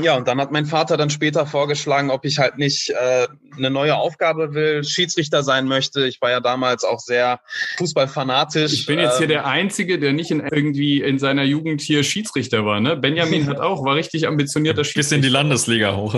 [0.00, 3.70] Ja, und dann hat mein Vater dann später vorgeschlagen, ob ich halt nicht äh, eine
[3.70, 6.04] neue Aufgabe will, Schiedsrichter sein möchte.
[6.06, 7.40] Ich war ja damals auch sehr
[7.76, 8.72] fußballfanatisch.
[8.72, 12.02] Ich bin jetzt hier ähm, der Einzige, der nicht in, irgendwie in seiner Jugend hier
[12.02, 12.80] Schiedsrichter war.
[12.80, 12.96] Ne?
[12.96, 15.10] Benjamin hat auch, war richtig ambitionierter Schiedsrichter.
[15.10, 16.14] Bis in die Landesliga hoch.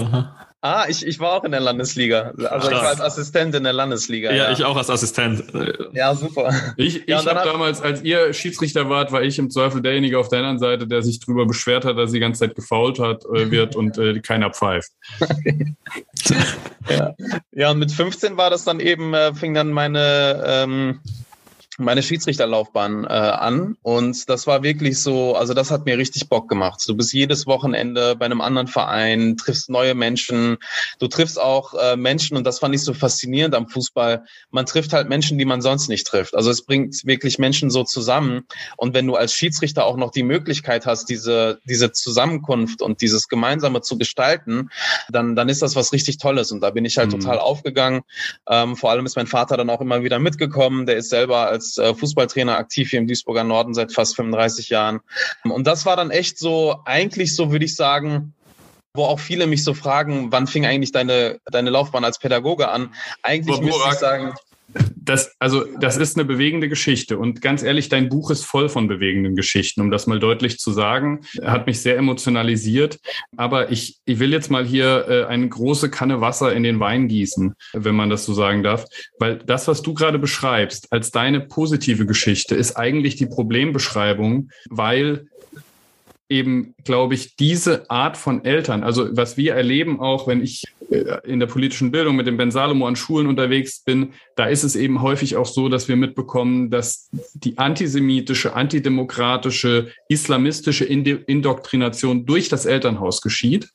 [0.62, 2.32] Ah, ich, ich war auch in der Landesliga.
[2.36, 4.30] Also Ach, ich war als Assistent in der Landesliga.
[4.30, 4.52] Ja, ja.
[4.52, 5.44] ich auch als Assistent.
[5.92, 6.52] Ja, super.
[6.76, 10.28] Ich, ich ja, habe damals, als ihr Schiedsrichter wart, war ich im Zweifel derjenige auf
[10.28, 13.24] der anderen Seite, der sich darüber beschwert hat, dass sie die ganze Zeit gefault hat,
[13.26, 14.90] äh, wird und äh, keiner pfeift.
[16.88, 17.14] ja.
[17.52, 21.00] ja, und mit 15 war das dann eben, äh, fing dann meine ähm,
[21.78, 26.48] meine Schiedsrichterlaufbahn äh, an und das war wirklich so, also das hat mir richtig Bock
[26.48, 26.82] gemacht.
[26.86, 30.56] Du bist jedes Wochenende bei einem anderen Verein, triffst neue Menschen,
[30.98, 34.24] du triffst auch äh, Menschen und das fand ich so faszinierend am Fußball.
[34.50, 36.34] Man trifft halt Menschen, die man sonst nicht trifft.
[36.34, 40.22] Also es bringt wirklich Menschen so zusammen und wenn du als Schiedsrichter auch noch die
[40.22, 44.70] Möglichkeit hast, diese diese Zusammenkunft und dieses gemeinsame zu gestalten,
[45.10, 47.20] dann dann ist das was richtig Tolles und da bin ich halt mhm.
[47.20, 48.02] total aufgegangen.
[48.48, 50.86] Ähm, vor allem ist mein Vater dann auch immer wieder mitgekommen.
[50.86, 54.68] Der ist selber als als äh, Fußballtrainer aktiv hier im Duisburger Norden seit fast 35
[54.68, 55.00] Jahren.
[55.44, 58.34] Und das war dann echt so, eigentlich so würde ich sagen,
[58.94, 62.94] wo auch viele mich so fragen, wann fing eigentlich deine, deine Laufbahn als Pädagoge an?
[63.22, 64.34] Eigentlich müsste ich sagen,
[64.96, 67.18] das, also, das ist eine bewegende Geschichte.
[67.18, 70.72] Und ganz ehrlich, dein Buch ist voll von bewegenden Geschichten, um das mal deutlich zu
[70.72, 71.20] sagen.
[71.42, 72.98] Hat mich sehr emotionalisiert.
[73.36, 77.08] Aber ich, ich will jetzt mal hier äh, eine große Kanne Wasser in den Wein
[77.08, 78.84] gießen, wenn man das so sagen darf.
[79.18, 85.26] Weil das, was du gerade beschreibst, als deine positive Geschichte, ist eigentlich die Problembeschreibung, weil
[86.28, 91.18] eben, glaube ich, diese Art von Eltern, also was wir erleben auch, wenn ich äh,
[91.24, 94.76] in der politischen Bildung mit dem Ben Salomo an Schulen unterwegs bin, da ist es
[94.76, 102.66] eben häufig auch so, dass wir mitbekommen, dass die antisemitische, antidemokratische, islamistische Indoktrination durch das
[102.66, 103.70] Elternhaus geschieht.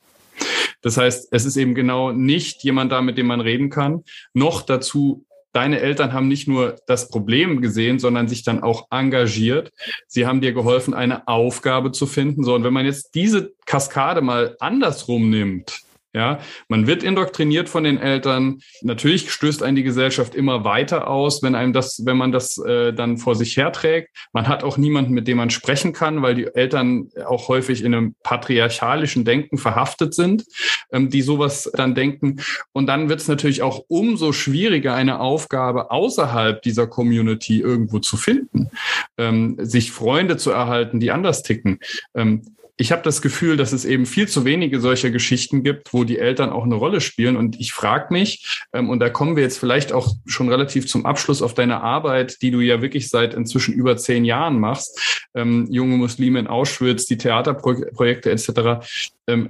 [0.81, 4.61] Das heißt, es ist eben genau nicht jemand da, mit dem man reden kann, noch
[4.63, 9.71] dazu deine Eltern haben nicht nur das Problem gesehen, sondern sich dann auch engagiert.
[10.07, 12.43] Sie haben dir geholfen, eine Aufgabe zu finden.
[12.43, 15.81] So, und wenn man jetzt diese Kaskade mal andersrum nimmt,
[16.13, 18.59] ja, man wird indoktriniert von den Eltern.
[18.81, 22.91] Natürlich stößt einen die Gesellschaft immer weiter aus, wenn einem das, wenn man das äh,
[22.91, 24.09] dann vor sich herträgt.
[24.33, 27.93] Man hat auch niemanden, mit dem man sprechen kann, weil die Eltern auch häufig in
[27.93, 30.43] einem patriarchalischen Denken verhaftet sind,
[30.91, 32.41] ähm, die sowas dann denken.
[32.73, 38.17] Und dann wird es natürlich auch umso schwieriger, eine Aufgabe außerhalb dieser Community irgendwo zu
[38.17, 38.69] finden,
[39.17, 41.79] ähm, sich Freunde zu erhalten, die anders ticken.
[42.15, 42.41] Ähm,
[42.77, 46.17] ich habe das Gefühl, dass es eben viel zu wenige solcher Geschichten gibt, wo die
[46.17, 47.35] Eltern auch eine Rolle spielen.
[47.35, 51.05] Und ich frage mich, ähm, und da kommen wir jetzt vielleicht auch schon relativ zum
[51.05, 55.67] Abschluss auf deine Arbeit, die du ja wirklich seit inzwischen über zehn Jahren machst, ähm,
[55.69, 58.85] junge Muslime in Auschwitz, die Theaterprojekte etc.
[59.27, 59.49] Ähm,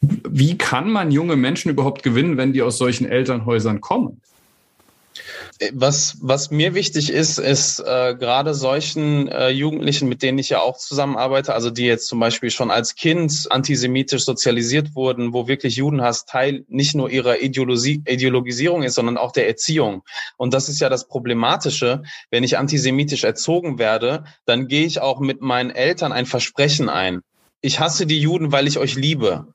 [0.00, 4.20] wie kann man junge Menschen überhaupt gewinnen, wenn die aus solchen Elternhäusern kommen?
[5.72, 10.60] Was, was mir wichtig ist, ist äh, gerade solchen äh, Jugendlichen, mit denen ich ja
[10.60, 15.76] auch zusammenarbeite, also die jetzt zum Beispiel schon als Kind antisemitisch sozialisiert wurden, wo wirklich
[15.76, 20.02] Judenhass Teil nicht nur ihrer Ideologie, Ideologisierung ist, sondern auch der Erziehung.
[20.36, 22.02] Und das ist ja das Problematische.
[22.30, 27.20] Wenn ich antisemitisch erzogen werde, dann gehe ich auch mit meinen Eltern ein Versprechen ein.
[27.60, 29.46] Ich hasse die Juden, weil ich euch liebe.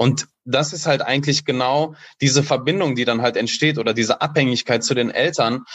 [0.00, 4.82] Und das ist halt eigentlich genau diese Verbindung, die dann halt entsteht oder diese Abhängigkeit
[4.82, 5.66] zu den Eltern.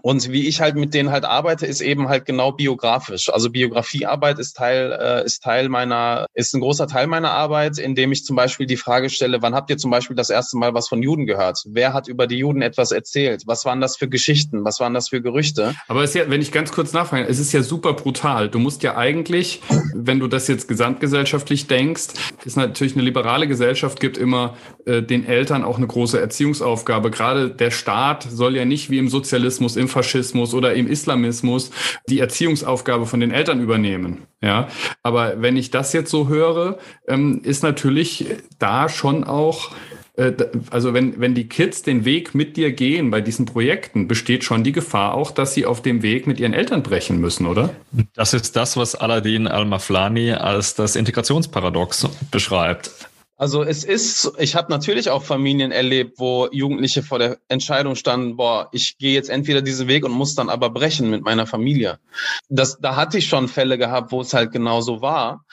[0.00, 3.28] Und wie ich halt mit denen halt arbeite, ist eben halt genau biografisch.
[3.30, 8.12] Also Biografiearbeit ist Teil, äh, ist Teil meiner, ist ein großer Teil meiner Arbeit, indem
[8.12, 10.88] ich zum Beispiel die Frage stelle, wann habt ihr zum Beispiel das erste Mal was
[10.88, 11.62] von Juden gehört?
[11.66, 13.42] Wer hat über die Juden etwas erzählt?
[13.46, 14.64] Was waren das für Geschichten?
[14.64, 15.74] Was waren das für Gerüchte?
[15.88, 18.48] Aber es ist ja, wenn ich ganz kurz nachfrage, es ist ja super brutal.
[18.48, 19.60] Du musst ja eigentlich,
[19.94, 22.08] wenn du das jetzt gesamtgesellschaftlich denkst,
[22.44, 27.10] ist natürlich eine liberale Gesellschaft gibt immer äh, den Eltern auch eine große Erziehungsaufgabe.
[27.10, 31.70] Gerade der Staat soll ja nicht wie im Sozialismus im Faschismus oder im Islamismus
[32.08, 34.22] die Erziehungsaufgabe von den Eltern übernehmen.
[34.40, 34.68] Ja,
[35.02, 38.26] aber wenn ich das jetzt so höre, ähm, ist natürlich
[38.58, 39.72] da schon auch
[40.16, 40.32] äh,
[40.70, 44.64] also wenn, wenn die Kids den Weg mit dir gehen bei diesen Projekten, besteht schon
[44.64, 47.70] die Gefahr auch, dass sie auf dem Weg mit ihren Eltern brechen müssen, oder?
[48.14, 52.90] Das ist das, was Aladdin Al-Maflani als das Integrationsparadox beschreibt.
[53.42, 58.36] Also es ist, ich habe natürlich auch Familien erlebt, wo Jugendliche vor der Entscheidung standen,
[58.36, 61.98] boah, ich gehe jetzt entweder diesen Weg und muss dann aber brechen mit meiner Familie.
[62.48, 65.44] Das, da hatte ich schon Fälle gehabt, wo es halt genauso war.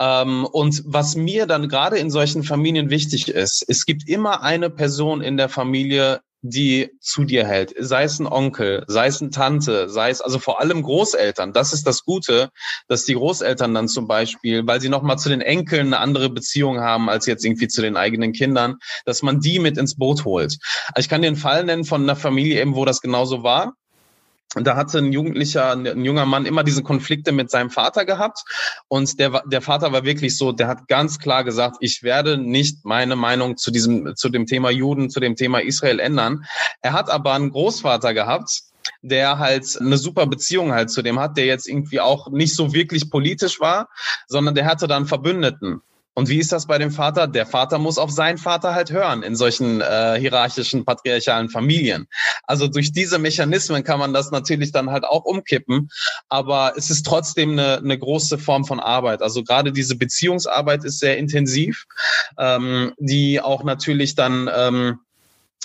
[0.00, 4.68] Ähm, und was mir dann gerade in solchen Familien wichtig ist, es gibt immer eine
[4.68, 7.74] Person in der Familie, die zu dir hält.
[7.78, 11.52] Sei es ein Onkel, sei es eine Tante, sei es also vor allem Großeltern.
[11.52, 12.50] Das ist das Gute,
[12.88, 16.80] dass die Großeltern dann zum Beispiel, weil sie nochmal zu den Enkeln eine andere Beziehung
[16.80, 20.58] haben als jetzt irgendwie zu den eigenen Kindern, dass man die mit ins Boot holt.
[20.94, 23.74] Also ich kann einen Fall nennen von einer Familie eben, wo das genauso war.
[24.54, 28.44] Und da hatte ein Jugendlicher, ein junger Mann immer diese Konflikte mit seinem Vater gehabt.
[28.88, 32.84] Und der, der Vater war wirklich so, der hat ganz klar gesagt, ich werde nicht
[32.84, 36.44] meine Meinung zu diesem, zu dem Thema Juden, zu dem Thema Israel ändern.
[36.80, 38.62] Er hat aber einen Großvater gehabt,
[39.02, 42.72] der halt eine super Beziehung halt zu dem hat, der jetzt irgendwie auch nicht so
[42.72, 43.88] wirklich politisch war,
[44.26, 45.82] sondern der hatte dann Verbündeten.
[46.18, 47.28] Und wie ist das bei dem Vater?
[47.28, 52.08] Der Vater muss auf seinen Vater halt hören in solchen äh, hierarchischen, patriarchalen Familien.
[52.44, 55.90] Also durch diese Mechanismen kann man das natürlich dann halt auch umkippen,
[56.30, 59.20] aber es ist trotzdem eine, eine große Form von Arbeit.
[59.20, 61.84] Also gerade diese Beziehungsarbeit ist sehr intensiv,
[62.38, 65.00] ähm, die auch natürlich dann ähm,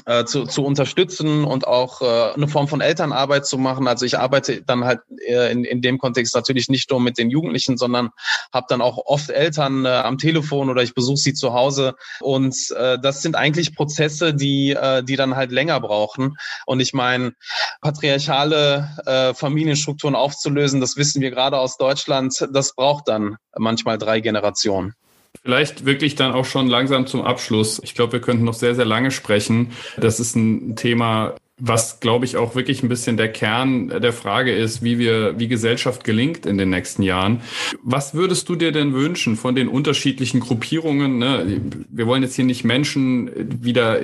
[0.05, 3.87] äh, zu, zu unterstützen und auch äh, eine Form von Elternarbeit zu machen.
[3.87, 7.29] Also ich arbeite dann halt äh, in, in dem Kontext natürlich nicht nur mit den
[7.29, 8.09] Jugendlichen, sondern
[8.53, 11.95] habe dann auch oft Eltern äh, am Telefon oder ich besuche sie zu Hause.
[12.19, 16.37] Und äh, das sind eigentlich Prozesse, die, äh, die dann halt länger brauchen.
[16.65, 17.33] Und ich meine,
[17.81, 24.19] patriarchale äh, Familienstrukturen aufzulösen, das wissen wir gerade aus Deutschland, das braucht dann manchmal drei
[24.21, 24.95] Generationen.
[25.43, 27.79] Vielleicht wirklich dann auch schon langsam zum Abschluss.
[27.84, 29.71] Ich glaube, wir könnten noch sehr, sehr lange sprechen.
[29.97, 34.51] Das ist ein Thema, was, glaube ich, auch wirklich ein bisschen der Kern der Frage
[34.51, 37.41] ist, wie wir, wie Gesellschaft gelingt in den nächsten Jahren.
[37.84, 41.19] Was würdest du dir denn wünschen von den unterschiedlichen Gruppierungen?
[41.19, 41.61] Ne?
[41.89, 43.29] Wir wollen jetzt hier nicht Menschen
[43.63, 43.99] wieder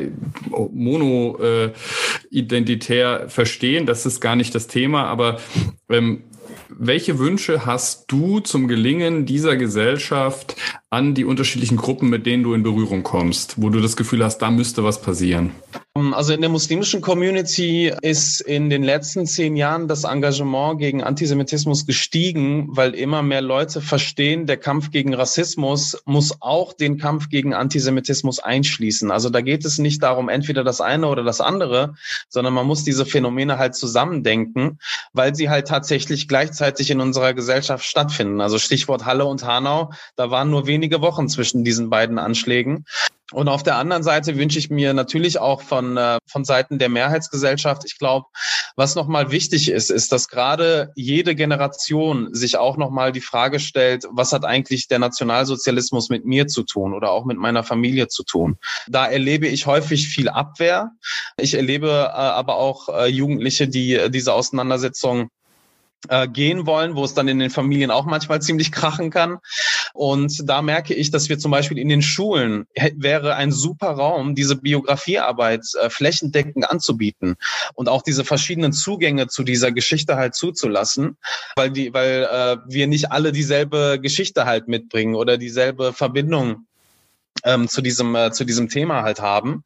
[0.51, 3.87] mono-identitär äh, verstehen.
[3.87, 5.05] Das ist gar nicht das Thema.
[5.05, 5.39] Aber
[5.89, 6.21] ähm,
[6.69, 10.55] welche Wünsche hast du zum Gelingen dieser Gesellschaft
[10.89, 14.37] an die unterschiedlichen Gruppen, mit denen du in Berührung kommst, wo du das Gefühl hast,
[14.37, 15.51] da müsste was passieren?
[16.13, 21.87] Also in der muslimischen Community ist in den letzten zehn Jahren das Engagement gegen Antisemitismus
[21.87, 27.55] gestiegen, weil immer mehr Leute verstehen, der Kampf gegen Rassismus muss auch den Kampf gegen
[27.55, 29.09] Antisemitismus einschließen.
[29.09, 31.95] Also da geht es nicht darum, entweder das eine oder das andere,
[32.29, 34.77] sondern man muss diese Phänomene halt zusammendenken,
[35.13, 38.39] weil sie halt tatsächlich gleichzeitig in unserer Gesellschaft stattfinden.
[38.39, 42.85] Also Stichwort Halle und Hanau, da waren nur wenige Wochen zwischen diesen beiden Anschlägen.
[43.33, 46.87] Und auf der anderen Seite wünsche ich mir natürlich auch von, äh, von Seiten der
[46.87, 48.27] Mehrheitsgesellschaft, ich glaube,
[48.77, 54.05] was nochmal wichtig ist, ist, dass gerade jede Generation sich auch nochmal die Frage stellt,
[54.11, 58.23] was hat eigentlich der Nationalsozialismus mit mir zu tun oder auch mit meiner Familie zu
[58.23, 58.57] tun.
[58.87, 60.91] Da erlebe ich häufig viel Abwehr.
[61.37, 65.29] Ich erlebe äh, aber auch äh, Jugendliche, die äh, diese Auseinandersetzung
[66.09, 69.39] äh, gehen wollen, wo es dann in den Familien auch manchmal ziemlich krachen kann.
[69.97, 72.67] Und da merke ich, dass wir zum Beispiel in den Schulen
[72.97, 77.35] wäre ein super Raum, diese Biografiearbeit äh, flächendeckend anzubieten
[77.73, 81.17] und auch diese verschiedenen Zugänge zu dieser Geschichte halt zuzulassen,
[81.55, 86.67] weil die, weil äh, wir nicht alle dieselbe Geschichte halt mitbringen oder dieselbe Verbindung
[87.43, 89.63] ähm, zu diesem äh, zu diesem Thema halt haben.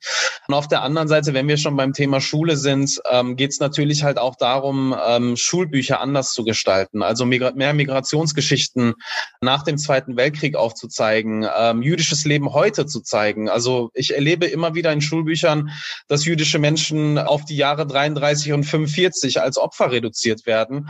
[0.47, 3.59] Und auf der anderen Seite, wenn wir schon beim Thema Schule sind, ähm, geht es
[3.59, 8.93] natürlich halt auch darum, ähm, Schulbücher anders zu gestalten, also migra mehr Migrationsgeschichten
[9.41, 13.49] nach dem Zweiten Weltkrieg aufzuzeigen, ähm, jüdisches Leben heute zu zeigen.
[13.49, 15.71] Also ich erlebe immer wieder in Schulbüchern,
[16.07, 20.89] dass jüdische Menschen auf die Jahre 33 und 45 als Opfer reduziert werden.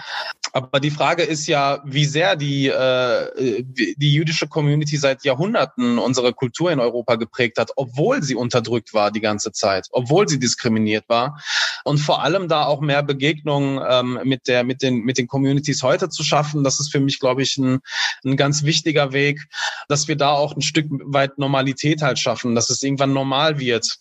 [0.53, 6.33] Aber die Frage ist ja, wie sehr die äh, die jüdische Community seit Jahrhunderten unsere
[6.33, 11.05] Kultur in Europa geprägt hat, obwohl sie unterdrückt war die ganze Zeit, obwohl sie diskriminiert
[11.07, 11.41] war.
[11.83, 15.83] Und vor allem da auch mehr Begegnungen ähm, mit, der, mit, den, mit den Communities
[15.83, 17.79] heute zu schaffen, das ist für mich, glaube ich, ein,
[18.23, 19.39] ein ganz wichtiger Weg,
[19.87, 23.99] dass wir da auch ein Stück weit Normalität halt schaffen, dass es irgendwann normal wird,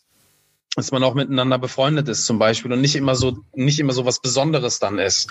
[0.77, 4.05] dass man auch miteinander befreundet ist zum Beispiel und nicht immer so nicht immer so
[4.05, 5.29] was Besonderes dann ist.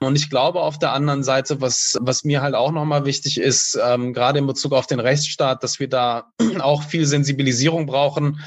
[0.00, 3.78] Und ich glaube auf der anderen Seite, was was mir halt auch nochmal wichtig ist,
[3.82, 8.40] ähm, gerade in Bezug auf den Rechtsstaat, dass wir da auch viel Sensibilisierung brauchen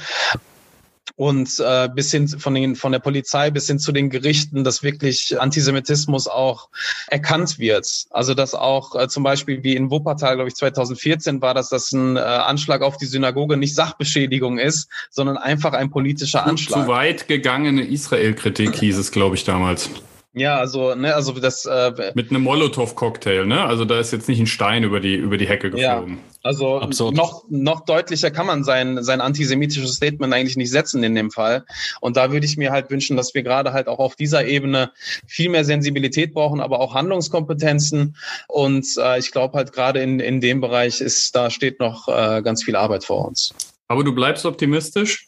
[1.16, 4.82] und äh, bis hin von den von der Polizei bis hin zu den Gerichten, dass
[4.82, 6.68] wirklich Antisemitismus auch
[7.08, 8.06] erkannt wird.
[8.10, 11.92] Also dass auch äh, zum Beispiel wie in Wuppertal, glaube ich, 2014 war, dass das
[11.92, 16.82] ein äh, Anschlag auf die Synagoge nicht Sachbeschädigung ist, sondern einfach ein politischer Anschlag.
[16.84, 19.90] Zu weit gegangene Israel-Kritik hieß es, glaube ich, damals.
[20.32, 21.66] Ja, also, ne, also das.
[21.66, 23.64] Äh, Mit einem Molotow-Cocktail, ne?
[23.64, 26.14] Also da ist jetzt nicht ein Stein über die, über die Hecke geflogen.
[26.14, 27.14] Ja, also Absurd.
[27.14, 31.64] noch, noch deutlicher kann man sein, sein antisemitisches Statement eigentlich nicht setzen in dem Fall.
[32.00, 34.92] Und da würde ich mir halt wünschen, dass wir gerade halt auch auf dieser Ebene
[35.26, 38.16] viel mehr Sensibilität brauchen, aber auch Handlungskompetenzen.
[38.48, 42.40] Und äh, ich glaube halt gerade in, in dem Bereich ist, da steht noch äh,
[42.42, 43.52] ganz viel Arbeit vor uns.
[43.88, 45.26] Aber du bleibst optimistisch?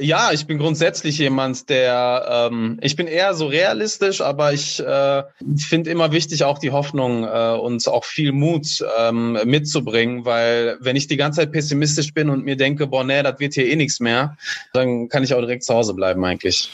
[0.00, 5.22] Ja, ich bin grundsätzlich jemand, der, ähm, ich bin eher so realistisch, aber ich äh,
[5.56, 10.96] finde immer wichtig, auch die Hoffnung äh, und auch viel Mut ähm, mitzubringen, weil wenn
[10.96, 13.76] ich die ganze Zeit pessimistisch bin und mir denke, boah, nee, das wird hier eh
[13.76, 14.36] nichts mehr,
[14.72, 16.70] dann kann ich auch direkt zu Hause bleiben eigentlich.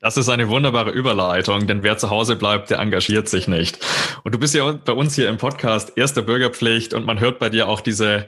[0.00, 3.78] Das ist eine wunderbare Überleitung, denn wer zu Hause bleibt, der engagiert sich nicht.
[4.24, 7.50] Und du bist ja bei uns hier im Podcast erster Bürgerpflicht und man hört bei
[7.50, 8.26] dir auch diese,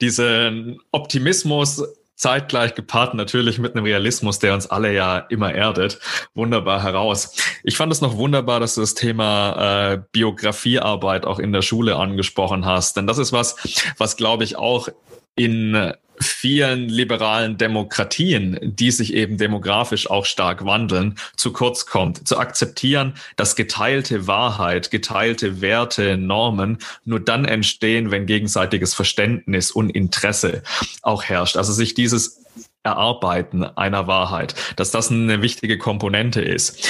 [0.00, 1.84] diesen Optimismus,
[2.18, 6.00] zeitgleich gepaart natürlich mit einem Realismus, der uns alle ja immer erdet,
[6.34, 7.36] wunderbar heraus.
[7.62, 11.96] Ich fand es noch wunderbar, dass du das Thema äh, Biografiearbeit auch in der Schule
[11.96, 13.56] angesprochen hast, denn das ist was,
[13.98, 14.88] was glaube ich auch
[15.36, 22.26] in vielen liberalen Demokratien, die sich eben demografisch auch stark wandeln, zu kurz kommt.
[22.26, 29.90] Zu akzeptieren, dass geteilte Wahrheit, geteilte Werte, Normen nur dann entstehen, wenn gegenseitiges Verständnis und
[29.90, 30.62] Interesse
[31.02, 31.56] auch herrscht.
[31.56, 32.44] Also sich dieses
[32.82, 36.88] Erarbeiten einer Wahrheit, dass das eine wichtige Komponente ist.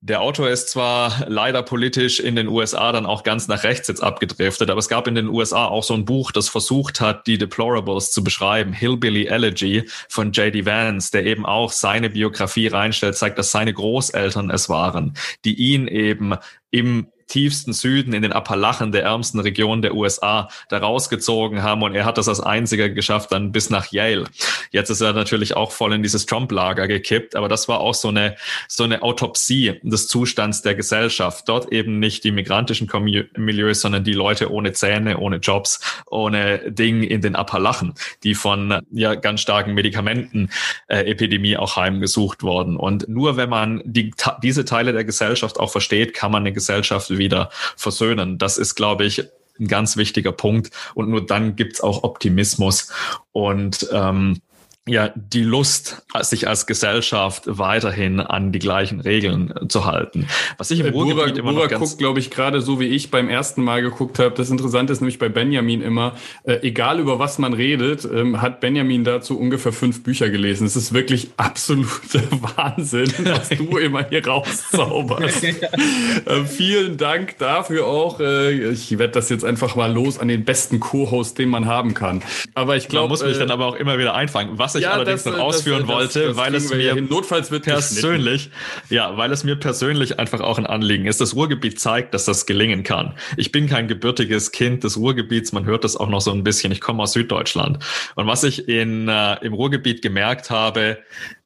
[0.00, 4.02] Der Autor ist zwar leider politisch in den USA dann auch ganz nach rechts jetzt
[4.02, 7.36] abgedriftet, aber es gab in den USA auch so ein Buch, das versucht hat, die
[7.36, 10.66] Deplorables zu beschreiben, Hillbilly Elegy von J.D.
[10.66, 15.14] Vance, der eben auch seine Biografie reinstellt, zeigt, dass seine Großeltern es waren,
[15.44, 16.36] die ihn eben
[16.70, 21.82] im tiefsten Süden, in den Appalachen der ärmsten Region der USA, da rausgezogen haben.
[21.82, 24.24] Und er hat das als einziger geschafft, dann bis nach Yale.
[24.70, 27.36] Jetzt ist er natürlich auch voll in dieses Trump-Lager gekippt.
[27.36, 31.48] Aber das war auch so eine, so eine Autopsie des Zustands der Gesellschaft.
[31.48, 32.88] Dort eben nicht die migrantischen
[33.36, 38.80] Milieus, sondern die Leute ohne Zähne, ohne Jobs, ohne Ding in den Appalachen, die von
[38.90, 42.76] ja ganz starken Medikamentenepidemie äh, auch heimgesucht wurden.
[42.76, 44.12] Und nur wenn man die,
[44.42, 48.38] diese Teile der Gesellschaft auch versteht, kann man eine Gesellschaft wieder versöhnen.
[48.38, 49.24] Das ist, glaube ich,
[49.60, 50.70] ein ganz wichtiger Punkt.
[50.94, 52.90] Und nur dann gibt's auch Optimismus.
[53.32, 54.40] Und ähm,
[54.88, 60.26] ja die Lust, sich als Gesellschaft weiterhin an die gleichen Regeln zu halten.
[60.56, 62.80] Was ich im äh, Ruhrgebiet Bura, immer Bura noch ganz guckt, glaube ich, gerade so
[62.80, 64.34] wie ich beim ersten Mal geguckt habe.
[64.34, 66.14] Das Interessante ist nämlich bei Benjamin immer,
[66.44, 70.66] äh, egal über was man redet, ähm, hat Benjamin dazu ungefähr fünf Bücher gelesen.
[70.66, 72.22] Es ist wirklich absoluter
[72.56, 75.44] Wahnsinn, was du immer hier rauszauberst.
[75.44, 78.20] äh, vielen Dank dafür auch.
[78.20, 81.94] Äh, ich werde das jetzt einfach mal los an den besten Co-Host, den man haben
[81.94, 82.22] kann.
[82.54, 84.58] Aber ich glaube, muss mich äh, dann aber auch immer wieder einfangen.
[84.58, 87.64] Was ich ja, allerdings das, noch ausführen das, wollte, das, weil es mir notfalls wird
[87.64, 88.50] persönlich,
[88.88, 91.20] ja, weil es mir persönlich einfach auch ein Anliegen ist.
[91.20, 93.14] Das Ruhrgebiet zeigt, dass das gelingen kann.
[93.36, 96.72] Ich bin kein gebürtiges Kind des Ruhrgebiets, man hört das auch noch so ein bisschen.
[96.72, 97.78] Ich komme aus Süddeutschland.
[98.14, 100.98] Und was ich in, äh, im Ruhrgebiet gemerkt habe,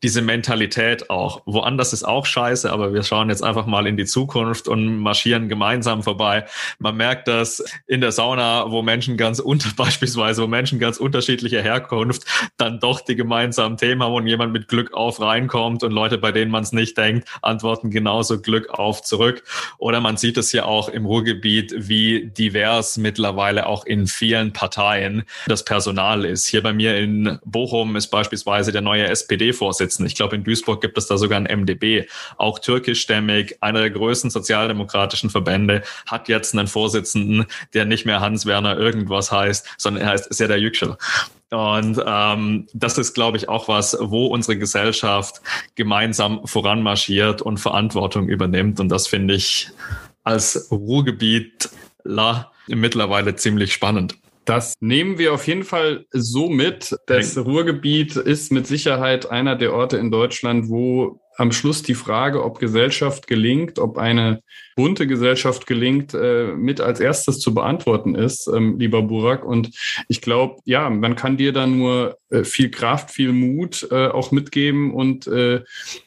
[0.03, 1.43] diese Mentalität auch.
[1.47, 5.49] Woanders ist auch scheiße, aber wir schauen jetzt einfach mal in die Zukunft und marschieren
[5.49, 6.45] gemeinsam vorbei.
[6.81, 11.63] Man merkt das in der Sauna, wo Menschen ganz unter, beispielsweise, wo Menschen ganz unterschiedlicher
[11.63, 12.25] Herkunft
[12.57, 16.33] dann doch die gemeinsamen Themen haben und jemand mit Glück auf reinkommt und Leute, bei
[16.33, 19.43] denen man es nicht denkt, antworten genauso Glück auf zurück.
[19.79, 25.25] Oder man sieht es ja auch im Ruhrgebiet, wie divers mittlerweile auch in vielen Parteien
[25.47, 26.47] das Personal ist.
[26.47, 30.09] Hier bei mir in Bochum ist beispielsweise der neue SPD-Vorsitzende.
[30.09, 32.07] Ich glaube, in Duisburg gibt es da sogar ein MDB,
[32.37, 38.77] auch türkischstämmig, einer der größten sozialdemokratischen Verbände, hat jetzt einen Vorsitzenden, der nicht mehr Hans-Werner
[38.79, 40.97] irgendwas heißt, sondern er heißt Serdar Yüksel.
[41.53, 45.43] Und ähm, das ist, glaube ich, auch was, wo unsere Gesellschaft
[45.75, 48.81] gemeinsam voranmarschiert und Verantwortung übernimmt.
[48.81, 49.69] Und das finde ich
[50.25, 54.17] als Ruhrgebietler mittlerweile ziemlich spannend.
[54.47, 56.97] Das nehmen wir auf jeden Fall so mit.
[57.07, 62.45] Das Ruhrgebiet ist mit Sicherheit einer der Orte in Deutschland, wo am Schluss die Frage,
[62.45, 64.43] ob Gesellschaft gelingt, ob eine
[64.77, 69.45] bunte Gesellschaft gelingt, äh, mit als erstes zu beantworten ist, ähm, lieber Burak.
[69.45, 69.71] Und
[70.09, 74.33] ich glaube, ja, man kann dir da nur äh, viel Kraft, viel Mut äh, auch
[74.33, 75.23] mitgeben und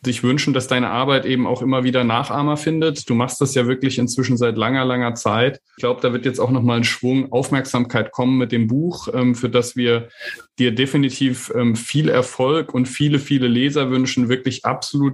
[0.04, 3.10] sich wünschen, dass deine Arbeit eben auch immer wieder Nachahmer findet.
[3.10, 5.60] Du machst das ja wirklich inzwischen seit langer, langer Zeit.
[5.78, 9.36] Ich glaube, da wird jetzt auch nochmal ein Schwung Aufmerksamkeit kommen mit dem Buch, ähm,
[9.36, 10.10] für das wir
[10.58, 14.66] dir definitiv ähm, viel Erfolg und viele, viele Leser wünschen, wirklich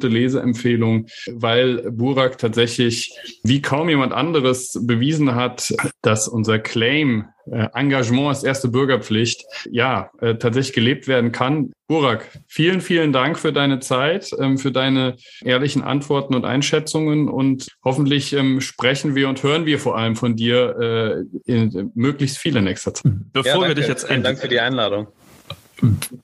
[0.02, 7.68] absolute Leseempfehlung, weil Burak tatsächlich wie kaum jemand anderes bewiesen hat, dass unser Claim äh,
[7.74, 11.72] Engagement als erste Bürgerpflicht ja äh, tatsächlich gelebt werden kann.
[11.88, 17.68] Burak, vielen, vielen Dank für deine Zeit, ähm, für deine ehrlichen Antworten und Einschätzungen und
[17.84, 22.56] hoffentlich ähm, sprechen wir und hören wir vor allem von dir äh, in, möglichst viel
[22.56, 23.12] in nächster Zeit.
[23.34, 25.08] Bevor ja, wir dich jetzt Vielen Dank für die Einladung.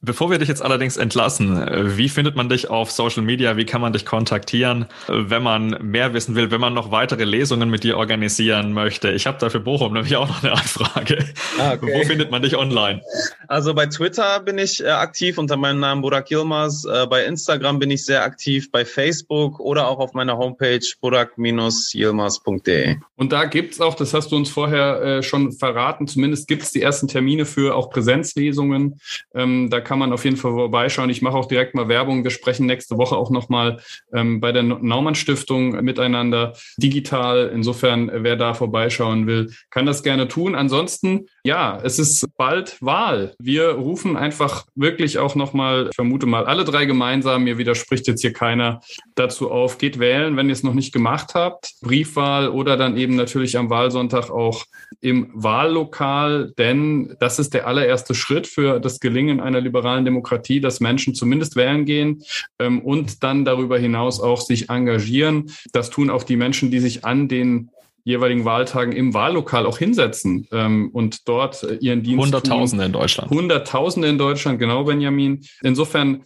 [0.02, 3.58] Bevor wir dich jetzt allerdings entlassen, wie findet man dich auf Social Media?
[3.58, 7.70] Wie kann man dich kontaktieren, wenn man mehr wissen will, wenn man noch weitere Lesungen
[7.70, 9.12] mit dir organisieren möchte?
[9.12, 11.26] Ich habe dafür Bochum nämlich auch noch eine Anfrage.
[11.60, 11.92] Ah, okay.
[11.94, 13.02] Wo findet man dich online?
[13.48, 16.86] Also bei Twitter bin ich äh, aktiv unter meinem Namen Burak Yilmaz.
[16.86, 22.98] Äh, bei Instagram bin ich sehr aktiv, bei Facebook oder auch auf meiner Homepage burak-yilmaz.de.
[23.16, 26.82] Und da gibt's auch, das hast du uns vorher äh, schon verraten, zumindest gibt's die
[26.82, 29.00] ersten Termine für auch Präsenzlesungen.
[29.34, 31.10] Ähm, ähm, da kann man auf jeden Fall vorbeischauen.
[31.10, 32.24] Ich mache auch direkt mal Werbung.
[32.24, 33.80] Wir sprechen nächste Woche auch nochmal
[34.14, 37.52] ähm, bei der Naumann Stiftung miteinander digital.
[37.54, 40.56] Insofern, wer da vorbeischauen will, kann das gerne tun.
[40.56, 43.34] Ansonsten, ja, es ist bald Wahl.
[43.40, 48.22] Wir rufen einfach wirklich auch nochmal, ich vermute mal, alle drei gemeinsam, mir widerspricht jetzt
[48.22, 48.82] hier keiner,
[49.16, 51.74] dazu auf, geht wählen, wenn ihr es noch nicht gemacht habt.
[51.82, 54.66] Briefwahl oder dann eben natürlich am Wahlsonntag auch
[55.02, 60.60] im Wahllokal, denn das ist der allererste Schritt für das Gelingen in einer liberalen Demokratie,
[60.60, 62.24] dass Menschen zumindest wählen gehen
[62.60, 65.52] ähm, und dann darüber hinaus auch sich engagieren.
[65.72, 67.70] Das tun auch die Menschen, die sich an den
[68.08, 73.30] jeweiligen Wahltagen im Wahllokal auch hinsetzen ähm, und dort äh, ihren Dienst Hunderttausende in Deutschland.
[73.30, 75.42] Hunderttausende in Deutschland, genau, Benjamin.
[75.62, 76.24] Insofern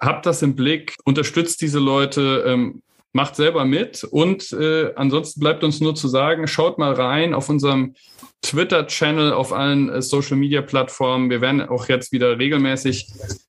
[0.00, 2.82] habt das im Blick, unterstützt diese Leute, ähm,
[3.12, 7.48] macht selber mit und äh, ansonsten bleibt uns nur zu sagen, schaut mal rein auf
[7.48, 7.94] unserem
[8.42, 11.30] Twitter-Channel, auf allen äh, Social-Media-Plattformen.
[11.30, 13.06] Wir werden auch jetzt wieder regelmäßig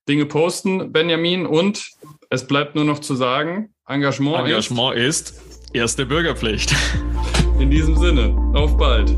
[0.08, 1.46] Dinge posten, Benjamin.
[1.46, 1.90] Und
[2.30, 6.74] es bleibt nur noch zu sagen, Engagement, Engagement ist, ist erste Bürgerpflicht.
[7.58, 9.16] In diesem Sinne, auf bald.